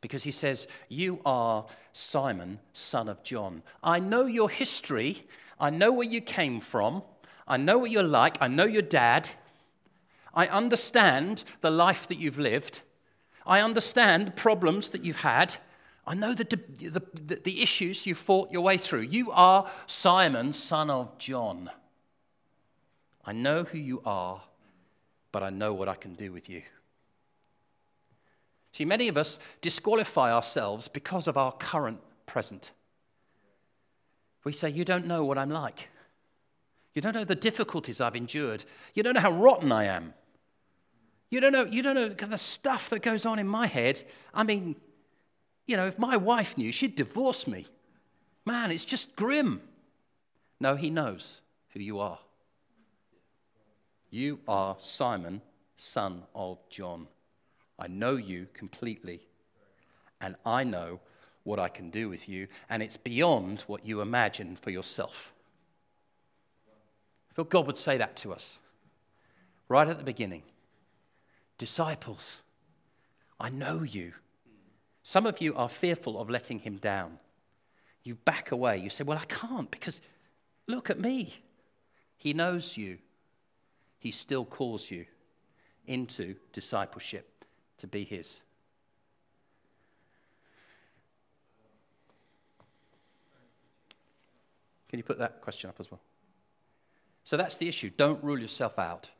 Because 0.00 0.22
he 0.22 0.30
says, 0.30 0.68
You 0.88 1.20
are 1.24 1.66
Simon, 1.92 2.60
son 2.72 3.08
of 3.08 3.22
John. 3.22 3.62
I 3.82 3.98
know 3.98 4.26
your 4.26 4.50
history. 4.50 5.26
I 5.58 5.70
know 5.70 5.90
where 5.90 6.06
you 6.06 6.20
came 6.20 6.60
from. 6.60 7.02
I 7.48 7.56
know 7.56 7.78
what 7.78 7.90
you're 7.90 8.02
like. 8.02 8.36
I 8.40 8.48
know 8.48 8.66
your 8.66 8.82
dad. 8.82 9.30
I 10.34 10.46
understand 10.48 11.44
the 11.62 11.70
life 11.70 12.06
that 12.08 12.18
you've 12.18 12.38
lived. 12.38 12.82
I 13.46 13.60
understand 13.60 14.26
the 14.26 14.32
problems 14.32 14.90
that 14.90 15.04
you've 15.04 15.16
had. 15.16 15.56
I 16.06 16.14
know 16.14 16.34
the, 16.34 16.44
the, 16.44 17.02
the, 17.14 17.36
the 17.42 17.62
issues 17.62 18.06
you 18.06 18.14
fought 18.14 18.52
your 18.52 18.62
way 18.62 18.78
through. 18.78 19.00
You 19.00 19.32
are 19.32 19.68
Simon, 19.86 20.52
son 20.52 20.88
of 20.88 21.18
John. 21.18 21.68
I 23.24 23.32
know 23.32 23.64
who 23.64 23.78
you 23.78 24.02
are, 24.06 24.40
but 25.32 25.42
I 25.42 25.50
know 25.50 25.74
what 25.74 25.88
I 25.88 25.96
can 25.96 26.14
do 26.14 26.32
with 26.32 26.48
you. 26.48 26.62
See, 28.72 28.84
many 28.84 29.08
of 29.08 29.16
us 29.16 29.38
disqualify 29.62 30.32
ourselves 30.32 30.86
because 30.86 31.26
of 31.26 31.36
our 31.36 31.50
current 31.50 31.98
present. 32.26 32.70
We 34.44 34.52
say, 34.52 34.70
You 34.70 34.84
don't 34.84 35.06
know 35.06 35.24
what 35.24 35.38
I'm 35.38 35.50
like. 35.50 35.88
You 36.94 37.02
don't 37.02 37.14
know 37.14 37.24
the 37.24 37.34
difficulties 37.34 38.00
I've 38.00 38.14
endured. 38.14 38.64
You 38.94 39.02
don't 39.02 39.14
know 39.14 39.20
how 39.20 39.32
rotten 39.32 39.72
I 39.72 39.84
am. 39.84 40.14
You 41.30 41.40
don't 41.40 41.52
know, 41.52 41.66
you 41.66 41.82
don't 41.82 41.96
know 41.96 42.08
the 42.08 42.38
stuff 42.38 42.90
that 42.90 43.02
goes 43.02 43.26
on 43.26 43.38
in 43.40 43.48
my 43.48 43.66
head. 43.66 44.04
I 44.32 44.44
mean, 44.44 44.76
you 45.66 45.76
know, 45.76 45.86
if 45.86 45.98
my 45.98 46.16
wife 46.16 46.56
knew, 46.56 46.72
she'd 46.72 46.96
divorce 46.96 47.46
me. 47.46 47.66
Man, 48.44 48.70
it's 48.70 48.84
just 48.84 49.16
grim. 49.16 49.60
No, 50.60 50.76
he 50.76 50.90
knows 50.90 51.40
who 51.70 51.80
you 51.80 51.98
are. 51.98 52.18
You 54.10 54.40
are 54.46 54.76
Simon, 54.80 55.42
son 55.74 56.22
of 56.34 56.58
John. 56.70 57.08
I 57.78 57.88
know 57.88 58.16
you 58.16 58.46
completely, 58.54 59.20
and 60.20 60.36
I 60.46 60.64
know 60.64 61.00
what 61.42 61.58
I 61.58 61.68
can 61.68 61.90
do 61.90 62.08
with 62.08 62.28
you, 62.28 62.48
and 62.70 62.82
it's 62.82 62.96
beyond 62.96 63.62
what 63.62 63.84
you 63.84 64.00
imagine 64.00 64.56
for 64.56 64.70
yourself. 64.70 65.32
I 67.30 67.34
feel 67.34 67.44
God 67.44 67.66
would 67.66 67.76
say 67.76 67.98
that 67.98 68.16
to 68.16 68.32
us 68.32 68.58
right 69.68 69.86
at 69.86 69.98
the 69.98 70.04
beginning. 70.04 70.42
Disciples, 71.58 72.42
I 73.38 73.50
know 73.50 73.82
you. 73.82 74.12
Some 75.08 75.24
of 75.24 75.40
you 75.40 75.54
are 75.54 75.68
fearful 75.68 76.20
of 76.20 76.28
letting 76.28 76.58
him 76.58 76.78
down. 76.78 77.20
You 78.02 78.16
back 78.16 78.50
away. 78.50 78.78
You 78.78 78.90
say, 78.90 79.04
Well, 79.04 79.16
I 79.16 79.24
can't 79.26 79.70
because 79.70 80.00
look 80.66 80.90
at 80.90 80.98
me. 80.98 81.32
He 82.16 82.32
knows 82.32 82.76
you. 82.76 82.98
He 84.00 84.10
still 84.10 84.44
calls 84.44 84.90
you 84.90 85.06
into 85.86 86.34
discipleship 86.52 87.44
to 87.78 87.86
be 87.86 88.02
His. 88.02 88.40
Can 94.88 94.98
you 94.98 95.04
put 95.04 95.20
that 95.20 95.40
question 95.40 95.70
up 95.70 95.76
as 95.78 95.88
well? 95.88 96.00
So 97.22 97.36
that's 97.36 97.58
the 97.58 97.68
issue. 97.68 97.92
Don't 97.96 98.24
rule 98.24 98.40
yourself 98.40 98.76
out. 98.76 99.10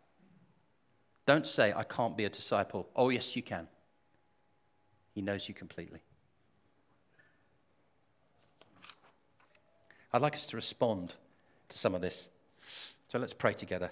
Don't 1.27 1.47
say, 1.47 1.73
I 1.73 1.85
can't 1.85 2.17
be 2.17 2.25
a 2.25 2.29
disciple. 2.29 2.89
Oh, 2.97 3.11
yes, 3.11 3.37
you 3.37 3.43
can. 3.43 3.69
He 5.17 5.23
knows 5.23 5.49
you 5.49 5.55
completely. 5.55 6.01
I'd 10.13 10.21
like 10.21 10.35
us 10.35 10.45
to 10.49 10.57
respond 10.57 11.15
to 11.71 11.79
some 11.79 11.95
of 11.95 12.03
this. 12.03 12.29
So 13.09 13.19
let's 13.19 13.33
pray 13.33 13.55
together. 13.55 13.91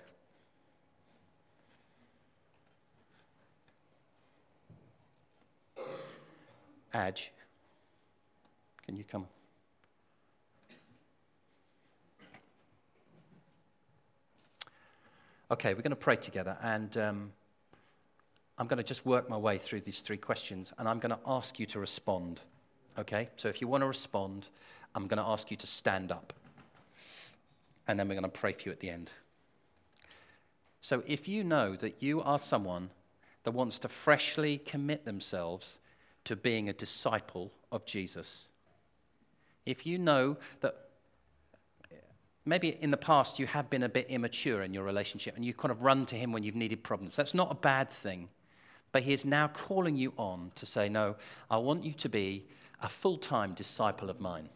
Adge, 6.93 7.33
can 8.85 8.95
you 8.95 9.05
come? 9.05 9.27
Okay, 15.51 15.73
we're 15.73 15.81
going 15.81 15.89
to 15.89 15.97
pray 15.97 16.17
together, 16.17 16.59
and 16.63 16.95
um, 16.99 17.33
I'm 18.59 18.67
going 18.67 18.79
to 18.79 18.85
just 18.85 19.05
work 19.05 19.29
my 19.29 19.37
way 19.37 19.59
through 19.59 19.81
these 19.81 20.01
three 20.01 20.17
questions, 20.17 20.73
and 20.79 20.89
I'm 20.89 20.99
going 21.01 21.11
to 21.11 21.19
ask 21.27 21.59
you 21.59 21.67
to 21.67 21.81
respond. 21.81 22.41
Okay? 22.99 23.29
So 23.37 23.49
if 23.49 23.61
you 23.61 23.69
want 23.69 23.83
to 23.83 23.89
respond, 23.89 24.49
I'm 24.95 25.07
going 25.07 25.19
to 25.19 25.29
ask 25.29 25.51
you 25.51 25.57
to 25.57 25.67
stand 25.67 26.13
up, 26.13 26.33
and 27.89 27.99
then 27.99 28.09
we're 28.09 28.15
going 28.15 28.23
to 28.23 28.29
pray 28.29 28.53
for 28.53 28.63
you 28.67 28.73
at 28.73 28.81
the 28.81 28.91
end. 28.91 29.11
So 30.81 31.03
if 31.07 31.27
you 31.27 31.43
know 31.43 31.77
that 31.77 32.03
you 32.03 32.23
are 32.23 32.39
someone 32.39 32.91
that 33.45 33.53
wants 33.53 33.79
to 33.81 33.89
freshly 33.89 34.59
commit 34.59 35.05
themselves 35.05 35.79
to 36.25 36.35
being 36.35 36.69
a 36.69 36.73
disciple 36.73 37.53
of 37.71 37.85
Jesus. 37.85 38.47
If 39.67 39.87
you 39.87 39.99
know 39.99 40.37
that 40.61 40.75
maybe 42.45 42.77
in 42.81 42.91
the 42.91 42.97
past 42.97 43.39
you 43.39 43.47
have 43.47 43.71
been 43.71 43.83
a 43.83 43.89
bit 43.89 44.07
immature 44.09 44.63
in 44.63 44.75
your 44.75 44.85
relationship 44.85 45.37
and 45.37 45.45
you 45.45 45.55
kind 45.55 45.71
of 45.71 45.83
run 45.83 46.07
to 46.07 46.17
him 46.17 46.33
when 46.33 46.43
you've 46.43 46.55
needed 46.55 46.83
problems, 46.83 47.17
that's 47.17 47.35
not 47.35 47.53
a 47.53 47.55
bad 47.55 47.91
thing. 47.91 48.29
But 48.95 49.03
he 49.03 49.13
is 49.13 49.25
now 49.25 49.49
calling 49.49 49.97
you 49.97 50.13
on 50.17 50.53
to 50.55 50.67
say, 50.67 50.89
No, 50.89 51.17
I 51.51 51.59
want 51.59 51.83
you 51.83 51.93
to 51.95 52.09
be 52.09 52.45
a 52.81 52.89
full 52.89 53.17
time 53.17 53.53
disciple 53.53 54.09
of 54.09 54.21
mine. 54.21 54.49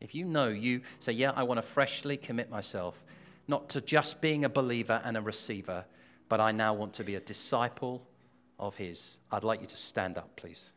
If 0.00 0.14
you 0.14 0.24
know 0.24 0.46
you 0.46 0.82
say, 1.00 1.14
Yeah, 1.14 1.32
I 1.34 1.42
want 1.42 1.58
to 1.58 1.66
freshly 1.66 2.16
commit 2.16 2.48
myself, 2.48 3.02
not 3.48 3.70
to 3.70 3.80
just 3.80 4.20
being 4.20 4.44
a 4.44 4.48
believer 4.48 5.02
and 5.04 5.16
a 5.16 5.20
receiver, 5.20 5.84
but 6.28 6.38
I 6.38 6.52
now 6.52 6.74
want 6.74 6.92
to 6.94 7.02
be 7.02 7.16
a 7.16 7.20
disciple 7.20 8.06
of 8.60 8.76
his. 8.76 9.16
I'd 9.32 9.42
like 9.42 9.62
you 9.62 9.66
to 9.66 9.76
stand 9.76 10.16
up, 10.16 10.36
please. 10.36 10.70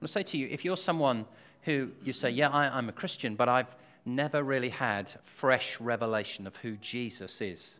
Want 0.00 0.08
to 0.08 0.12
say 0.12 0.22
to 0.22 0.38
you 0.38 0.48
if 0.50 0.64
you're 0.64 0.76
someone 0.76 1.26
who 1.62 1.90
you 2.02 2.12
say, 2.12 2.30
Yeah, 2.30 2.48
I, 2.48 2.76
I'm 2.76 2.88
a 2.88 2.92
Christian, 2.92 3.34
but 3.34 3.48
I've 3.48 3.74
never 4.04 4.42
really 4.42 4.70
had 4.70 5.10
fresh 5.22 5.78
revelation 5.80 6.46
of 6.46 6.56
who 6.56 6.76
Jesus 6.76 7.40
is. 7.40 7.78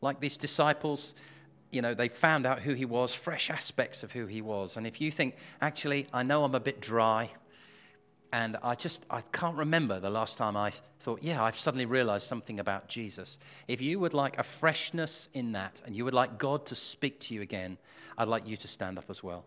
Like 0.00 0.20
these 0.20 0.36
disciples, 0.36 1.14
you 1.70 1.82
know, 1.82 1.94
they 1.94 2.08
found 2.08 2.46
out 2.46 2.60
who 2.60 2.74
he 2.74 2.84
was, 2.84 3.14
fresh 3.14 3.50
aspects 3.50 4.02
of 4.02 4.12
who 4.12 4.26
he 4.26 4.42
was. 4.42 4.76
And 4.76 4.86
if 4.86 5.00
you 5.00 5.10
think, 5.10 5.36
actually, 5.60 6.06
I 6.12 6.22
know 6.22 6.44
I'm 6.44 6.54
a 6.54 6.60
bit 6.60 6.80
dry, 6.80 7.30
and 8.32 8.56
I 8.62 8.74
just, 8.74 9.04
I 9.08 9.20
can't 9.32 9.56
remember 9.56 10.00
the 10.00 10.10
last 10.10 10.38
time 10.38 10.56
I 10.56 10.72
thought, 11.00 11.22
yeah, 11.22 11.42
I've 11.42 11.58
suddenly 11.58 11.86
realized 11.86 12.26
something 12.26 12.60
about 12.60 12.88
Jesus. 12.88 13.38
If 13.68 13.80
you 13.80 13.98
would 14.00 14.12
like 14.12 14.38
a 14.38 14.42
freshness 14.42 15.28
in 15.34 15.52
that, 15.52 15.80
and 15.86 15.96
you 15.96 16.04
would 16.04 16.14
like 16.14 16.38
God 16.38 16.66
to 16.66 16.74
speak 16.74 17.20
to 17.20 17.34
you 17.34 17.42
again, 17.42 17.78
I'd 18.18 18.28
like 18.28 18.46
you 18.46 18.56
to 18.56 18.68
stand 18.68 18.98
up 18.98 19.08
as 19.08 19.22
well. 19.22 19.44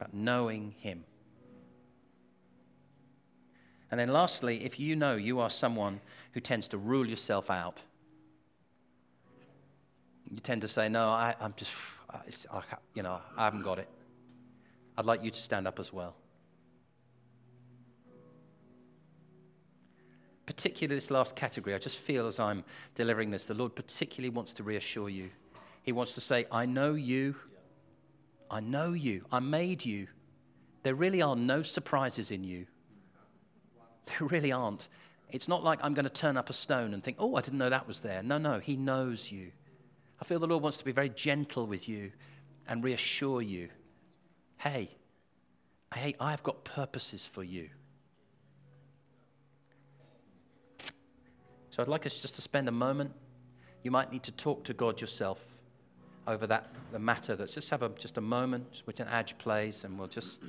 About 0.00 0.14
knowing 0.14 0.74
Him. 0.78 1.04
And 3.90 4.00
then, 4.00 4.08
lastly, 4.08 4.64
if 4.64 4.80
you 4.80 4.96
know 4.96 5.16
you 5.16 5.40
are 5.40 5.50
someone 5.50 6.00
who 6.32 6.40
tends 6.40 6.68
to 6.68 6.78
rule 6.78 7.06
yourself 7.06 7.50
out, 7.50 7.82
you 10.30 10.38
tend 10.40 10.62
to 10.62 10.68
say, 10.68 10.88
No, 10.88 11.08
I, 11.08 11.34
am 11.40 11.54
just, 11.56 11.72
I, 12.08 12.62
you 12.94 13.02
know, 13.02 13.20
I 13.36 13.44
haven't 13.44 13.62
got 13.62 13.78
it. 13.78 13.88
I'd 14.96 15.04
like 15.04 15.24
you 15.24 15.30
to 15.30 15.40
stand 15.40 15.66
up 15.66 15.78
as 15.80 15.92
well. 15.92 16.14
Particularly 20.46 20.96
this 20.96 21.10
last 21.10 21.36
category, 21.36 21.74
I 21.74 21.78
just 21.78 21.98
feel 21.98 22.26
as 22.26 22.38
I'm 22.38 22.64
delivering 22.94 23.30
this, 23.30 23.44
the 23.44 23.54
Lord 23.54 23.74
particularly 23.74 24.30
wants 24.30 24.52
to 24.54 24.62
reassure 24.62 25.08
you. 25.08 25.30
He 25.82 25.92
wants 25.92 26.14
to 26.14 26.20
say, 26.20 26.46
I 26.50 26.66
know 26.66 26.94
you. 26.94 27.34
I 28.50 28.60
know 28.60 28.92
you. 28.92 29.24
I 29.30 29.40
made 29.40 29.84
you. 29.84 30.08
There 30.82 30.94
really 30.94 31.22
are 31.22 31.36
no 31.36 31.62
surprises 31.62 32.30
in 32.30 32.44
you. 32.44 32.66
There 34.06 34.26
really 34.26 34.50
aren't. 34.50 34.88
It's 35.30 35.46
not 35.46 35.62
like 35.62 35.78
I'm 35.82 35.94
going 35.94 36.04
to 36.04 36.10
turn 36.10 36.36
up 36.36 36.50
a 36.50 36.52
stone 36.52 36.94
and 36.94 37.04
think, 37.04 37.18
oh, 37.20 37.36
I 37.36 37.42
didn't 37.42 37.58
know 37.58 37.70
that 37.70 37.86
was 37.86 38.00
there. 38.00 38.22
No, 38.22 38.38
no, 38.38 38.58
He 38.58 38.76
knows 38.76 39.30
you. 39.30 39.52
I 40.20 40.24
feel 40.24 40.40
the 40.40 40.48
Lord 40.48 40.62
wants 40.62 40.78
to 40.78 40.84
be 40.84 40.92
very 40.92 41.10
gentle 41.10 41.66
with 41.66 41.88
you 41.88 42.10
and 42.66 42.82
reassure 42.82 43.40
you 43.40 43.68
hey, 44.60 44.90
hey, 45.94 46.14
I've 46.20 46.42
got 46.42 46.64
purposes 46.64 47.24
for 47.24 47.42
you. 47.42 47.70
So 51.70 51.82
I'd 51.82 51.88
like 51.88 52.04
us 52.04 52.20
just 52.20 52.34
to 52.34 52.42
spend 52.42 52.68
a 52.68 52.72
moment. 52.72 53.12
You 53.82 53.90
might 53.90 54.12
need 54.12 54.22
to 54.24 54.32
talk 54.32 54.64
to 54.64 54.74
God 54.74 55.00
yourself 55.00 55.40
over 56.30 56.46
that 56.46 56.68
the 56.92 56.98
matter. 56.98 57.36
Let's 57.36 57.54
just 57.54 57.70
have 57.70 57.82
a, 57.82 57.88
just 57.90 58.16
a 58.16 58.20
moment 58.20 58.82
which 58.84 59.00
an 59.00 59.08
adge 59.08 59.36
plays, 59.38 59.84
and 59.84 59.98
we'll 59.98 60.08
just. 60.08 60.40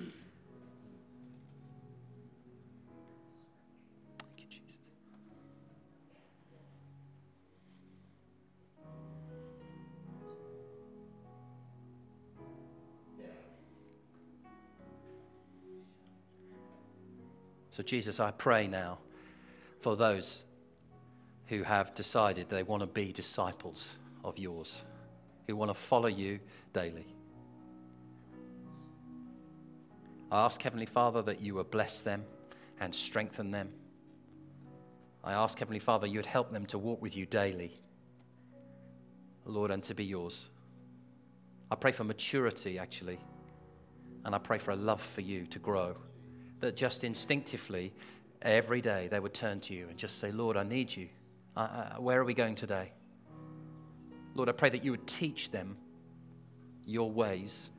So, 17.72 17.82
Jesus, 17.82 18.20
I 18.20 18.32
pray 18.32 18.68
now 18.68 19.00
for 19.80 19.96
those 19.96 20.44
who 21.48 21.64
have 21.64 21.96
decided 21.96 22.50
they 22.50 22.64
want 22.64 22.82
to 22.82 22.88
be 22.88 23.12
disciples 23.12 23.96
of 24.24 24.38
yours, 24.38 24.84
who 25.52 25.58
want 25.58 25.70
to 25.70 25.76
follow 25.76 26.08
you 26.08 26.40
daily. 26.74 27.06
I 30.32 30.46
ask, 30.46 30.62
Heavenly 30.62 30.86
Father, 30.86 31.22
that 31.24 31.42
you 31.42 31.56
would 31.56 31.70
bless 31.70 32.02
them 32.02 32.24
and 32.80 32.96
strengthen 32.96 33.52
them. 33.52 33.70
I 35.26 35.34
ask, 35.34 35.60
Heavenly 35.60 35.80
Father, 35.80 36.08
you 36.08 36.20
would 36.20 36.26
help 36.26 36.54
them 36.54 36.66
to 36.68 36.78
walk 36.78 37.02
with 37.02 37.18
you 37.18 37.26
daily, 37.26 37.74
Lord, 39.46 39.72
and 39.72 39.84
to 39.84 39.94
be 39.94 40.06
yours. 40.06 40.50
I 41.70 41.76
pray 41.76 41.92
for 41.92 42.06
maturity, 42.06 42.80
actually, 42.80 43.20
and 44.24 44.34
I 44.34 44.38
pray 44.38 44.58
for 44.58 44.72
a 44.72 44.76
love 44.76 45.02
for 45.02 45.22
you 45.22 45.46
to 45.48 45.60
grow 45.60 45.98
that 46.62 46.78
just 46.78 47.04
instinctively, 47.04 47.94
every 48.42 48.82
day, 48.82 49.10
they 49.12 49.20
would 49.20 49.34
turn 49.34 49.60
to 49.62 49.74
you 49.74 49.90
and 49.90 49.98
just 49.98 50.20
say, 50.20 50.32
Lord, 50.32 50.56
I 50.56 50.64
need 50.64 50.96
you. 50.96 51.10
where 52.00 52.22
are 52.22 52.26
we 52.26 52.34
going 52.34 52.56
today? 52.56 52.94
Lord, 54.34 54.50
I 54.50 54.54
pray 54.54 54.70
that 54.70 54.84
you 54.84 54.92
would 54.92 55.08
teach 55.08 55.52
them 55.52 55.78
your 56.86 57.12
ways. 57.12 57.70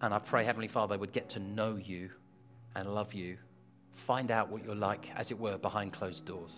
And 0.00 0.12
I 0.12 0.18
pray, 0.18 0.44
Heavenly 0.44 0.68
Father, 0.68 0.94
they 0.94 1.00
would 1.00 1.12
get 1.12 1.30
to 1.30 1.40
know 1.40 1.76
you 1.76 2.10
and 2.74 2.94
love 2.94 3.14
you, 3.14 3.36
find 3.94 4.30
out 4.30 4.48
what 4.48 4.64
you're 4.64 4.74
like, 4.74 5.10
as 5.14 5.30
it 5.30 5.38
were, 5.38 5.58
behind 5.58 5.92
closed 5.92 6.24
doors. 6.24 6.56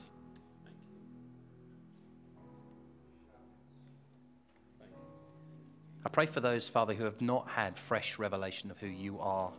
I 6.07 6.11
pray 6.11 6.27
for 6.27 6.41
those, 6.41 6.69
Father, 6.69 6.93
who 6.93 7.05
have 7.05 7.21
not 7.21 7.49
had 7.49 7.79
fresh 7.79 8.19
revelation 8.19 8.71
of 8.71 8.79
who 8.79 8.87
you 8.87 9.19
are 9.21 9.51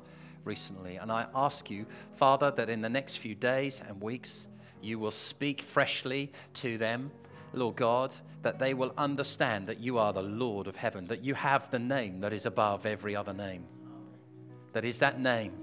recently. 0.44 0.98
And 0.98 1.12
I 1.12 1.26
ask 1.34 1.70
you, 1.72 1.86
Father, 2.18 2.52
that 2.52 2.70
in 2.70 2.82
the 2.82 2.90
next 2.90 3.18
few 3.18 3.34
days 3.34 3.82
and 3.86 4.02
weeks, 4.02 4.46
you 4.82 5.00
will 5.00 5.12
speak 5.12 5.62
freshly 5.62 6.32
to 6.56 6.78
them, 6.78 7.12
Lord 7.58 7.76
God, 7.76 8.16
that 8.42 8.60
they 8.60 8.74
will 8.74 8.94
understand 8.98 9.68
that 9.68 9.80
you 9.80 9.98
are 9.98 10.14
the 10.14 10.22
Lord 10.22 10.68
of 10.68 10.76
heaven, 10.76 11.06
that 11.08 11.24
you 11.24 11.34
have 11.34 11.70
the 11.72 11.80
name 11.80 12.22
that 12.22 12.34
is 12.34 12.46
above 12.46 12.86
every 12.86 13.16
other 13.16 13.34
name. 13.34 13.66
That 14.74 14.86
is 14.86 15.00
that 15.00 15.20
name. 15.20 15.54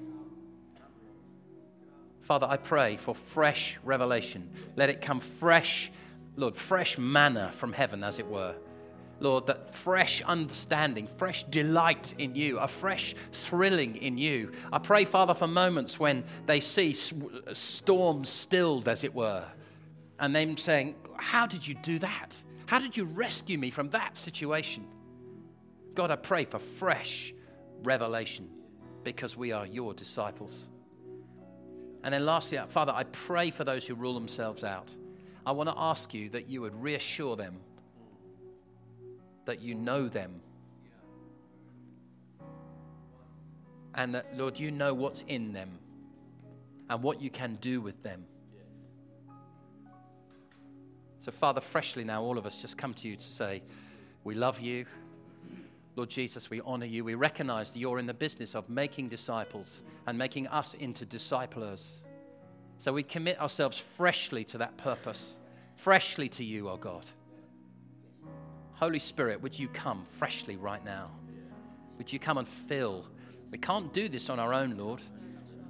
Father, 2.23 2.47
I 2.49 2.57
pray 2.57 2.97
for 2.97 3.15
fresh 3.15 3.79
revelation. 3.85 4.49
Let 4.77 4.89
it 4.89 5.01
come 5.01 5.21
fresh, 5.21 5.91
Lord, 6.37 6.57
fresh 6.57 6.97
manna 6.99 7.53
from 7.53 7.73
heaven, 7.73 8.03
as 8.05 8.19
it 8.19 8.27
were 8.27 8.55
Lord, 9.23 9.47
that 9.47 9.73
fresh 9.73 10.21
understanding, 10.23 11.07
fresh 11.17 11.45
delight 11.45 12.13
in 12.19 12.35
you, 12.35 12.59
a 12.59 12.67
fresh 12.67 13.15
thrilling 13.33 13.97
in 13.97 14.19
you. 14.19 14.51
I 14.73 14.79
pray, 14.79 15.05
Father, 15.05 15.33
for 15.33 15.47
moments 15.47 15.99
when 15.99 16.25
they 16.47 16.61
see 16.61 16.93
storms 16.93 18.29
stilled, 18.29 18.89
as 18.89 19.05
it 19.05 19.15
were, 19.15 19.45
and 20.23 20.35
them 20.35 20.57
saying, 20.57 20.95
How 21.17 21.47
did 21.47 21.67
you 21.67 21.75
do 21.75 21.99
that? 21.99 22.43
How 22.65 22.79
did 22.79 22.97
you 22.97 23.05
rescue 23.05 23.59
me 23.59 23.71
from 23.71 23.91
that 23.91 24.17
situation? 24.17 24.87
God, 25.95 26.11
I 26.11 26.17
pray 26.17 26.47
for 26.47 26.59
fresh 26.59 27.35
revelation 27.83 28.49
because 29.05 29.37
we 29.37 29.53
are 29.53 29.67
your 29.67 29.93
disciples. 29.93 30.69
And 32.03 32.15
then 32.15 32.25
lastly, 32.25 32.59
Father, 32.69 32.93
I 32.93 33.05
pray 33.05 33.51
for 33.51 33.65
those 33.65 33.87
who 33.87 33.95
rule 33.95 34.15
themselves 34.15 34.65
out. 34.65 34.91
I 35.45 35.53
want 35.53 35.69
to 35.69 35.75
ask 35.77 36.15
you 36.15 36.31
that 36.31 36.49
you 36.49 36.63
would 36.63 36.81
reassure 36.81 37.37
them 37.37 37.61
that 39.45 39.61
you 39.61 39.75
know 39.75 40.09
them. 40.09 40.41
And 43.95 44.15
that, 44.15 44.37
Lord, 44.37 44.59
you 44.59 44.71
know 44.71 44.95
what's 44.95 45.25
in 45.27 45.53
them 45.53 45.79
and 46.89 47.03
what 47.03 47.21
you 47.21 47.29
can 47.29 47.59
do 47.61 47.81
with 47.81 48.01
them. 48.05 48.25
So, 51.23 51.31
Father, 51.31 51.61
freshly 51.61 52.03
now, 52.03 52.23
all 52.23 52.37
of 52.37 52.47
us 52.47 52.57
just 52.57 52.77
come 52.77 52.95
to 52.95 53.09
you 53.09 53.17
to 53.17 53.23
say, 53.23 53.63
We 54.25 54.35
love 54.35 54.61
you. 54.61 54.87
Lord 55.95 56.09
Jesus, 56.09 56.51
we 56.51 56.61
honor 56.63 56.87
you. 56.87 57.05
We 57.05 57.15
recognize 57.15 57.71
that 57.71 57.79
you're 57.79 57.99
in 57.99 58.07
the 58.07 58.15
business 58.15 58.55
of 58.55 58.69
making 58.69 59.09
disciples 59.09 59.83
and 60.07 60.17
making 60.17 60.49
us 60.49 60.75
into 60.75 61.05
disciplers. 61.05 62.01
So 62.79 62.93
we 62.93 63.03
commit 63.03 63.41
ourselves 63.41 63.79
freshly 63.79 64.43
to 64.45 64.59
that 64.59 64.77
purpose, 64.79 65.37
freshly 65.77 66.29
to 66.31 66.45
you, 66.45 66.69
O 66.69 66.73
oh 66.73 66.77
God. 66.77 67.05
Holy 68.73 68.99
Spirit, 68.99 69.41
would 69.43 69.57
you 69.57 69.69
come 69.69 70.05
freshly 70.05 70.57
right 70.57 70.85
now? 70.85 71.11
Would 71.99 72.13
you 72.13 72.19
come 72.19 72.39
and 72.39 72.49
fill? 72.49 73.07
We 73.51 73.59
can't 73.59 73.93
do 73.93 74.09
this 74.09 74.31
on 74.31 74.41
our 74.41 74.55
own, 74.55 74.77
Lord. 74.77 75.03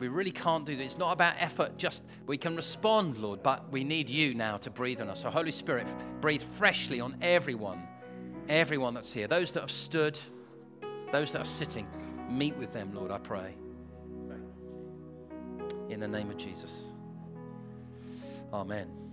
We 0.02 0.08
really 0.08 0.32
can't 0.32 0.66
do 0.66 0.74
this. 0.76 0.86
It's 0.86 0.98
not 0.98 1.12
about 1.12 1.36
effort, 1.38 1.78
just 1.78 2.02
we 2.26 2.36
can 2.36 2.56
respond, 2.56 3.18
Lord, 3.18 3.40
but 3.40 3.70
we 3.70 3.84
need 3.84 4.10
you 4.10 4.34
now 4.34 4.56
to 4.56 4.68
breathe 4.68 5.00
on 5.00 5.08
us. 5.08 5.22
So, 5.22 5.30
Holy 5.30 5.52
Spirit, 5.52 5.86
breathe 6.20 6.42
freshly 6.42 6.98
on 6.98 7.16
everyone, 7.22 7.86
everyone 8.48 8.94
that's 8.94 9.12
here. 9.12 9.28
Those 9.28 9.52
that 9.52 9.60
have 9.60 9.70
stood, 9.70 10.18
those 11.12 11.30
that 11.30 11.42
are 11.42 11.44
sitting, 11.44 11.86
meet 12.28 12.56
with 12.56 12.72
them, 12.72 12.92
Lord, 12.92 13.12
I 13.12 13.18
pray. 13.18 13.54
In 15.88 16.00
the 16.00 16.08
name 16.08 16.30
of 16.32 16.36
Jesus. 16.36 16.86
Amen. 18.52 18.91